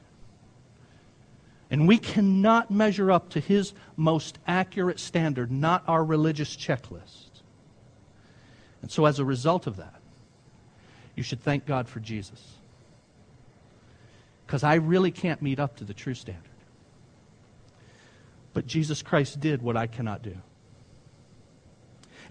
And 1.70 1.88
we 1.88 1.98
cannot 1.98 2.70
measure 2.70 3.10
up 3.10 3.30
to 3.30 3.40
his 3.40 3.74
most 3.96 4.38
accurate 4.46 5.00
standard, 5.00 5.50
not 5.50 5.82
our 5.88 6.04
religious 6.04 6.56
checklist. 6.56 7.42
And 8.82 8.90
so, 8.90 9.06
as 9.06 9.18
a 9.18 9.24
result 9.24 9.66
of 9.66 9.76
that, 9.76 10.00
you 11.16 11.22
should 11.22 11.42
thank 11.42 11.66
God 11.66 11.88
for 11.88 11.98
Jesus. 11.98 12.40
Because 14.46 14.62
I 14.62 14.74
really 14.74 15.10
can't 15.10 15.42
meet 15.42 15.58
up 15.58 15.76
to 15.78 15.84
the 15.84 15.94
true 15.94 16.14
standard. 16.14 16.42
But 18.52 18.66
Jesus 18.66 19.02
Christ 19.02 19.40
did 19.40 19.60
what 19.60 19.76
I 19.76 19.88
cannot 19.88 20.22
do. 20.22 20.36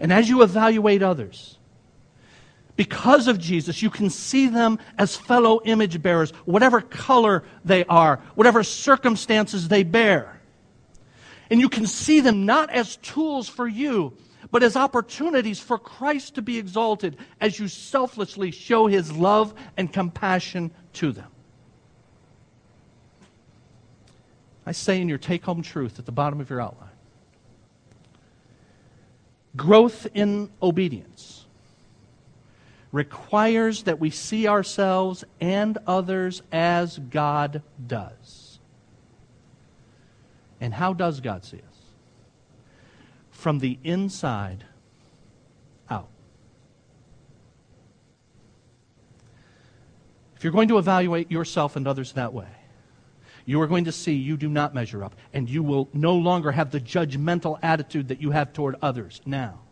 And 0.00 0.12
as 0.12 0.28
you 0.28 0.42
evaluate 0.42 1.02
others, 1.02 1.58
because 2.76 3.26
of 3.26 3.38
Jesus, 3.38 3.80
you 3.82 3.90
can 3.90 4.10
see 4.10 4.48
them 4.48 4.78
as 4.98 5.16
fellow 5.16 5.60
image 5.64 6.00
bearers, 6.02 6.30
whatever 6.44 6.80
color 6.80 7.42
they 7.64 7.84
are, 7.86 8.20
whatever 8.34 8.62
circumstances 8.62 9.68
they 9.68 9.82
bear. 9.82 10.40
And 11.50 11.60
you 11.60 11.68
can 11.68 11.86
see 11.86 12.20
them 12.20 12.44
not 12.44 12.70
as 12.70 12.96
tools 12.96 13.48
for 13.48 13.66
you, 13.66 14.16
but 14.50 14.62
as 14.62 14.76
opportunities 14.76 15.58
for 15.58 15.78
Christ 15.78 16.34
to 16.34 16.42
be 16.42 16.58
exalted 16.58 17.16
as 17.40 17.58
you 17.58 17.68
selflessly 17.68 18.50
show 18.50 18.86
his 18.86 19.10
love 19.12 19.54
and 19.76 19.92
compassion 19.92 20.70
to 20.94 21.12
them. 21.12 21.30
I 24.66 24.72
say 24.72 25.00
in 25.00 25.08
your 25.08 25.18
take 25.18 25.44
home 25.44 25.62
truth 25.62 25.98
at 25.98 26.06
the 26.06 26.12
bottom 26.12 26.40
of 26.40 26.50
your 26.50 26.60
outline 26.60 26.90
growth 29.56 30.06
in 30.12 30.50
obedience 30.62 31.45
requires 32.96 33.82
that 33.82 34.00
we 34.00 34.08
see 34.08 34.48
ourselves 34.48 35.22
and 35.38 35.76
others 35.86 36.40
as 36.50 36.98
God 36.98 37.62
does. 37.86 38.58
And 40.62 40.72
how 40.72 40.94
does 40.94 41.20
God 41.20 41.44
see 41.44 41.58
us? 41.58 41.78
From 43.30 43.58
the 43.58 43.78
inside 43.84 44.64
out. 45.90 46.08
If 50.34 50.42
you're 50.42 50.54
going 50.54 50.68
to 50.68 50.78
evaluate 50.78 51.30
yourself 51.30 51.76
and 51.76 51.86
others 51.86 52.12
that 52.12 52.32
way, 52.32 52.48
you 53.44 53.60
are 53.60 53.66
going 53.66 53.84
to 53.84 53.92
see 53.92 54.14
you 54.14 54.38
do 54.38 54.48
not 54.48 54.74
measure 54.74 55.04
up, 55.04 55.14
and 55.34 55.50
you 55.50 55.62
will 55.62 55.90
no 55.92 56.14
longer 56.14 56.50
have 56.50 56.70
the 56.70 56.80
judgmental 56.80 57.58
attitude 57.62 58.08
that 58.08 58.22
you 58.22 58.30
have 58.30 58.54
toward 58.54 58.76
others 58.80 59.20
now. 59.26 59.65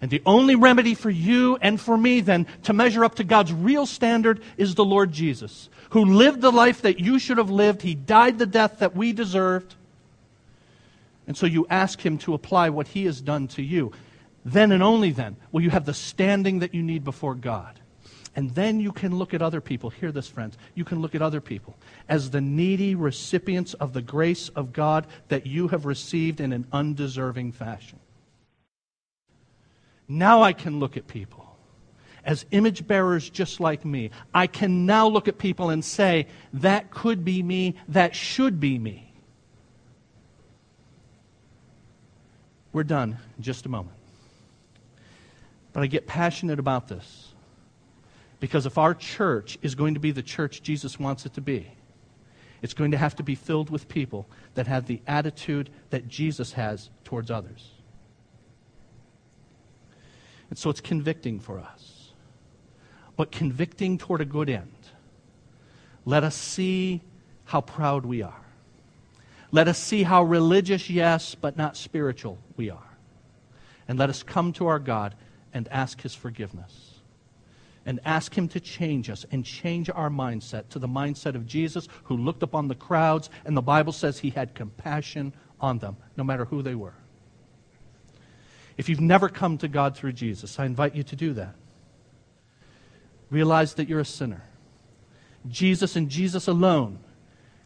And 0.00 0.10
the 0.10 0.22
only 0.24 0.54
remedy 0.54 0.94
for 0.94 1.10
you 1.10 1.58
and 1.60 1.78
for 1.78 1.96
me 1.96 2.20
then 2.20 2.46
to 2.62 2.72
measure 2.72 3.04
up 3.04 3.16
to 3.16 3.24
God's 3.24 3.52
real 3.52 3.84
standard 3.84 4.40
is 4.56 4.74
the 4.74 4.84
Lord 4.84 5.12
Jesus, 5.12 5.68
who 5.90 6.04
lived 6.04 6.40
the 6.40 6.52
life 6.52 6.82
that 6.82 7.00
you 7.00 7.18
should 7.18 7.38
have 7.38 7.50
lived. 7.50 7.82
He 7.82 7.94
died 7.94 8.38
the 8.38 8.46
death 8.46 8.78
that 8.78 8.96
we 8.96 9.12
deserved. 9.12 9.74
And 11.26 11.36
so 11.36 11.46
you 11.46 11.66
ask 11.68 12.04
Him 12.04 12.16
to 12.18 12.34
apply 12.34 12.70
what 12.70 12.88
He 12.88 13.04
has 13.04 13.20
done 13.20 13.46
to 13.48 13.62
you. 13.62 13.92
Then 14.42 14.72
and 14.72 14.82
only 14.82 15.10
then 15.10 15.36
will 15.52 15.62
you 15.62 15.70
have 15.70 15.84
the 15.84 15.92
standing 15.92 16.60
that 16.60 16.74
you 16.74 16.82
need 16.82 17.04
before 17.04 17.34
God. 17.34 17.78
And 18.34 18.54
then 18.54 18.80
you 18.80 18.92
can 18.92 19.16
look 19.16 19.34
at 19.34 19.42
other 19.42 19.60
people. 19.60 19.90
Hear 19.90 20.12
this, 20.12 20.28
friends. 20.28 20.56
You 20.74 20.84
can 20.84 21.00
look 21.02 21.14
at 21.14 21.20
other 21.20 21.40
people 21.40 21.76
as 22.08 22.30
the 22.30 22.40
needy 22.40 22.94
recipients 22.94 23.74
of 23.74 23.92
the 23.92 24.00
grace 24.00 24.48
of 24.50 24.72
God 24.72 25.06
that 25.28 25.46
you 25.46 25.68
have 25.68 25.84
received 25.84 26.40
in 26.40 26.52
an 26.52 26.66
undeserving 26.72 27.52
fashion. 27.52 27.98
Now 30.10 30.42
I 30.42 30.52
can 30.52 30.80
look 30.80 30.96
at 30.96 31.06
people 31.06 31.56
as 32.24 32.44
image 32.50 32.84
bearers 32.84 33.30
just 33.30 33.60
like 33.60 33.84
me. 33.84 34.10
I 34.34 34.48
can 34.48 34.84
now 34.84 35.06
look 35.06 35.28
at 35.28 35.38
people 35.38 35.70
and 35.70 35.84
say, 35.84 36.26
that 36.54 36.90
could 36.90 37.24
be 37.24 37.44
me, 37.44 37.76
that 37.86 38.16
should 38.16 38.58
be 38.58 38.76
me. 38.76 39.14
We're 42.72 42.82
done 42.82 43.18
in 43.36 43.42
just 43.44 43.66
a 43.66 43.68
moment. 43.68 43.96
But 45.72 45.84
I 45.84 45.86
get 45.86 46.08
passionate 46.08 46.58
about 46.58 46.88
this 46.88 47.28
because 48.40 48.66
if 48.66 48.78
our 48.78 48.94
church 48.94 49.58
is 49.62 49.76
going 49.76 49.94
to 49.94 50.00
be 50.00 50.10
the 50.10 50.24
church 50.24 50.60
Jesus 50.60 50.98
wants 50.98 51.24
it 51.24 51.34
to 51.34 51.40
be, 51.40 51.70
it's 52.62 52.74
going 52.74 52.90
to 52.90 52.98
have 52.98 53.14
to 53.14 53.22
be 53.22 53.36
filled 53.36 53.70
with 53.70 53.88
people 53.88 54.26
that 54.54 54.66
have 54.66 54.86
the 54.86 55.00
attitude 55.06 55.70
that 55.90 56.08
Jesus 56.08 56.54
has 56.54 56.90
towards 57.04 57.30
others. 57.30 57.70
And 60.50 60.58
so 60.58 60.68
it's 60.68 60.80
convicting 60.80 61.38
for 61.40 61.58
us, 61.60 62.12
but 63.16 63.30
convicting 63.30 63.96
toward 63.96 64.20
a 64.20 64.24
good 64.24 64.50
end. 64.50 64.74
Let 66.04 66.24
us 66.24 66.34
see 66.34 67.02
how 67.44 67.60
proud 67.60 68.04
we 68.04 68.22
are. 68.22 68.34
Let 69.52 69.68
us 69.68 69.78
see 69.78 70.02
how 70.02 70.22
religious, 70.22 70.90
yes, 70.90 71.34
but 71.34 71.56
not 71.56 71.76
spiritual 71.76 72.38
we 72.56 72.70
are. 72.70 72.90
And 73.88 73.98
let 73.98 74.10
us 74.10 74.22
come 74.22 74.52
to 74.54 74.66
our 74.66 74.78
God 74.78 75.14
and 75.52 75.66
ask 75.68 76.00
His 76.00 76.14
forgiveness. 76.14 76.94
And 77.86 77.98
ask 78.04 78.36
Him 78.36 78.46
to 78.48 78.60
change 78.60 79.10
us 79.10 79.24
and 79.32 79.44
change 79.44 79.90
our 79.90 80.10
mindset 80.10 80.68
to 80.70 80.78
the 80.78 80.86
mindset 80.88 81.34
of 81.34 81.46
Jesus, 81.46 81.88
who 82.04 82.16
looked 82.16 82.42
upon 82.42 82.68
the 82.68 82.74
crowds, 82.74 83.30
and 83.44 83.56
the 83.56 83.62
Bible 83.62 83.92
says 83.92 84.18
He 84.18 84.30
had 84.30 84.54
compassion 84.54 85.32
on 85.60 85.78
them, 85.78 85.96
no 86.16 86.22
matter 86.22 86.44
who 86.44 86.62
they 86.62 86.74
were. 86.74 86.94
If 88.80 88.88
you've 88.88 88.98
never 88.98 89.28
come 89.28 89.58
to 89.58 89.68
God 89.68 89.94
through 89.94 90.14
Jesus, 90.14 90.58
I 90.58 90.64
invite 90.64 90.94
you 90.94 91.02
to 91.02 91.14
do 91.14 91.34
that. 91.34 91.54
Realize 93.28 93.74
that 93.74 93.90
you're 93.90 94.00
a 94.00 94.06
sinner. 94.06 94.42
Jesus 95.46 95.96
and 95.96 96.08
Jesus 96.08 96.48
alone 96.48 96.98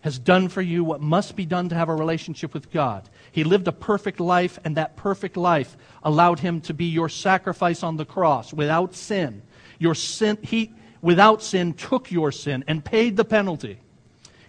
has 0.00 0.18
done 0.18 0.48
for 0.48 0.60
you 0.60 0.82
what 0.82 1.00
must 1.00 1.36
be 1.36 1.46
done 1.46 1.68
to 1.68 1.76
have 1.76 1.88
a 1.88 1.94
relationship 1.94 2.52
with 2.52 2.68
God. 2.72 3.08
He 3.30 3.44
lived 3.44 3.68
a 3.68 3.72
perfect 3.72 4.18
life, 4.18 4.58
and 4.64 4.76
that 4.76 4.96
perfect 4.96 5.36
life 5.36 5.76
allowed 6.02 6.40
him 6.40 6.60
to 6.62 6.74
be 6.74 6.86
your 6.86 7.08
sacrifice 7.08 7.84
on 7.84 7.96
the 7.96 8.04
cross 8.04 8.52
without 8.52 8.96
sin. 8.96 9.42
Your 9.78 9.94
sin, 9.94 10.36
he, 10.42 10.74
without 11.00 11.44
sin, 11.44 11.74
took 11.74 12.10
your 12.10 12.32
sin 12.32 12.64
and 12.66 12.84
paid 12.84 13.16
the 13.16 13.24
penalty. 13.24 13.78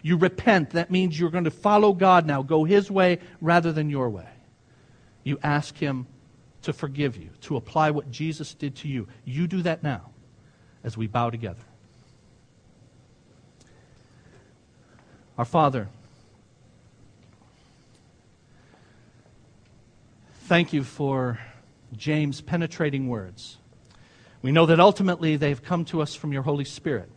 You 0.02 0.18
repent. 0.18 0.72
That 0.72 0.90
means 0.90 1.20
you're 1.20 1.30
going 1.30 1.44
to 1.44 1.52
follow 1.52 1.94
God 1.94 2.26
now, 2.26 2.42
go 2.42 2.64
His 2.64 2.90
way 2.90 3.20
rather 3.40 3.72
than 3.72 3.92
your 3.92 4.10
way. 4.10 4.30
You 5.24 5.38
ask 5.44 5.78
Him 5.78 6.08
to 6.66 6.74
forgive 6.74 7.16
you, 7.16 7.30
to 7.42 7.56
apply 7.56 7.92
what 7.92 8.12
Jesus 8.12 8.54
did 8.54 8.76
to 8.78 8.88
you. 8.88 9.08
You 9.24 9.48
do 9.48 9.62
that 9.62 9.84
now 9.84 10.10
as 10.84 10.98
we 10.98 11.08
bow 11.08 11.30
together. 11.30 11.62
Our 15.38 15.46
Father, 15.46 15.90
thank 20.44 20.74
you 20.74 20.84
for 20.84 21.40
James' 21.96 22.42
penetrating 22.42 23.10
words. 23.10 23.58
We 24.42 24.52
know 24.52 24.66
that 24.66 24.80
ultimately 24.80 25.36
they've 25.36 25.62
come 25.62 25.86
to 25.86 26.02
us 26.02 26.16
from 26.16 26.32
your 26.32 26.44
Holy 26.44 26.66
Spirit, 26.66 27.10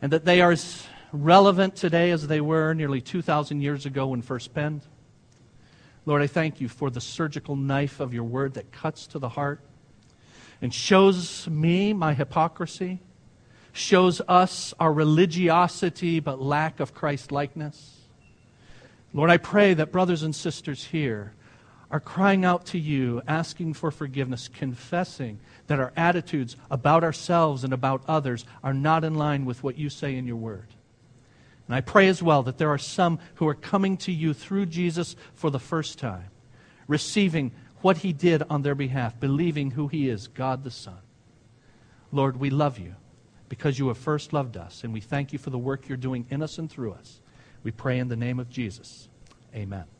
and 0.00 0.12
that 0.12 0.24
they 0.24 0.40
are 0.40 0.52
as 0.52 0.86
relevant 1.12 1.74
today 1.74 2.10
as 2.10 2.26
they 2.28 2.40
were 2.40 2.72
nearly 2.72 3.00
2,000 3.00 3.60
years 3.60 3.84
ago 3.84 4.08
when 4.08 4.22
first 4.22 4.54
penned. 4.54 4.82
Lord, 6.04 6.22
I 6.22 6.26
thank 6.26 6.60
you 6.60 6.68
for 6.68 6.90
the 6.90 7.00
surgical 7.00 7.54
knife 7.54 8.00
of 8.00 8.12
your 8.12 8.24
word 8.24 8.54
that 8.54 8.72
cuts 8.72 9.06
to 9.08 9.18
the 9.18 9.28
heart 9.28 9.60
and 10.60 10.74
shows 10.74 11.48
me 11.48 11.92
my 11.92 12.14
hypocrisy, 12.14 13.00
shows 13.72 14.20
us 14.26 14.74
our 14.80 14.92
religiosity 14.92 16.18
but 16.18 16.40
lack 16.40 16.80
of 16.80 16.92
Christ 16.92 17.30
likeness. 17.30 18.00
Lord, 19.12 19.30
I 19.30 19.36
pray 19.36 19.74
that 19.74 19.92
brothers 19.92 20.22
and 20.22 20.34
sisters 20.34 20.84
here 20.86 21.34
are 21.90 22.00
crying 22.00 22.44
out 22.44 22.64
to 22.66 22.78
you, 22.78 23.22
asking 23.28 23.74
for 23.74 23.90
forgiveness, 23.90 24.48
confessing 24.48 25.38
that 25.66 25.78
our 25.78 25.92
attitudes 25.96 26.56
about 26.70 27.04
ourselves 27.04 27.64
and 27.64 27.72
about 27.72 28.02
others 28.08 28.44
are 28.64 28.72
not 28.72 29.04
in 29.04 29.14
line 29.14 29.44
with 29.44 29.62
what 29.62 29.76
you 29.78 29.90
say 29.90 30.16
in 30.16 30.26
your 30.26 30.36
word. 30.36 30.68
And 31.66 31.74
I 31.74 31.80
pray 31.80 32.08
as 32.08 32.22
well 32.22 32.42
that 32.44 32.58
there 32.58 32.70
are 32.70 32.78
some 32.78 33.18
who 33.36 33.48
are 33.48 33.54
coming 33.54 33.96
to 33.98 34.12
you 34.12 34.34
through 34.34 34.66
Jesus 34.66 35.16
for 35.34 35.50
the 35.50 35.58
first 35.58 35.98
time, 35.98 36.30
receiving 36.86 37.52
what 37.80 37.98
he 37.98 38.12
did 38.12 38.42
on 38.48 38.62
their 38.62 38.74
behalf, 38.74 39.18
believing 39.18 39.72
who 39.72 39.88
he 39.88 40.08
is, 40.08 40.28
God 40.28 40.64
the 40.64 40.70
Son. 40.70 40.98
Lord, 42.10 42.38
we 42.38 42.50
love 42.50 42.78
you 42.78 42.94
because 43.48 43.78
you 43.78 43.88
have 43.88 43.98
first 43.98 44.32
loved 44.32 44.56
us, 44.56 44.84
and 44.84 44.92
we 44.92 45.00
thank 45.00 45.32
you 45.32 45.38
for 45.38 45.50
the 45.50 45.58
work 45.58 45.88
you're 45.88 45.96
doing 45.96 46.26
in 46.30 46.42
us 46.42 46.58
and 46.58 46.70
through 46.70 46.92
us. 46.92 47.20
We 47.62 47.70
pray 47.70 47.98
in 47.98 48.08
the 48.08 48.16
name 48.16 48.40
of 48.40 48.48
Jesus. 48.48 49.08
Amen. 49.54 49.92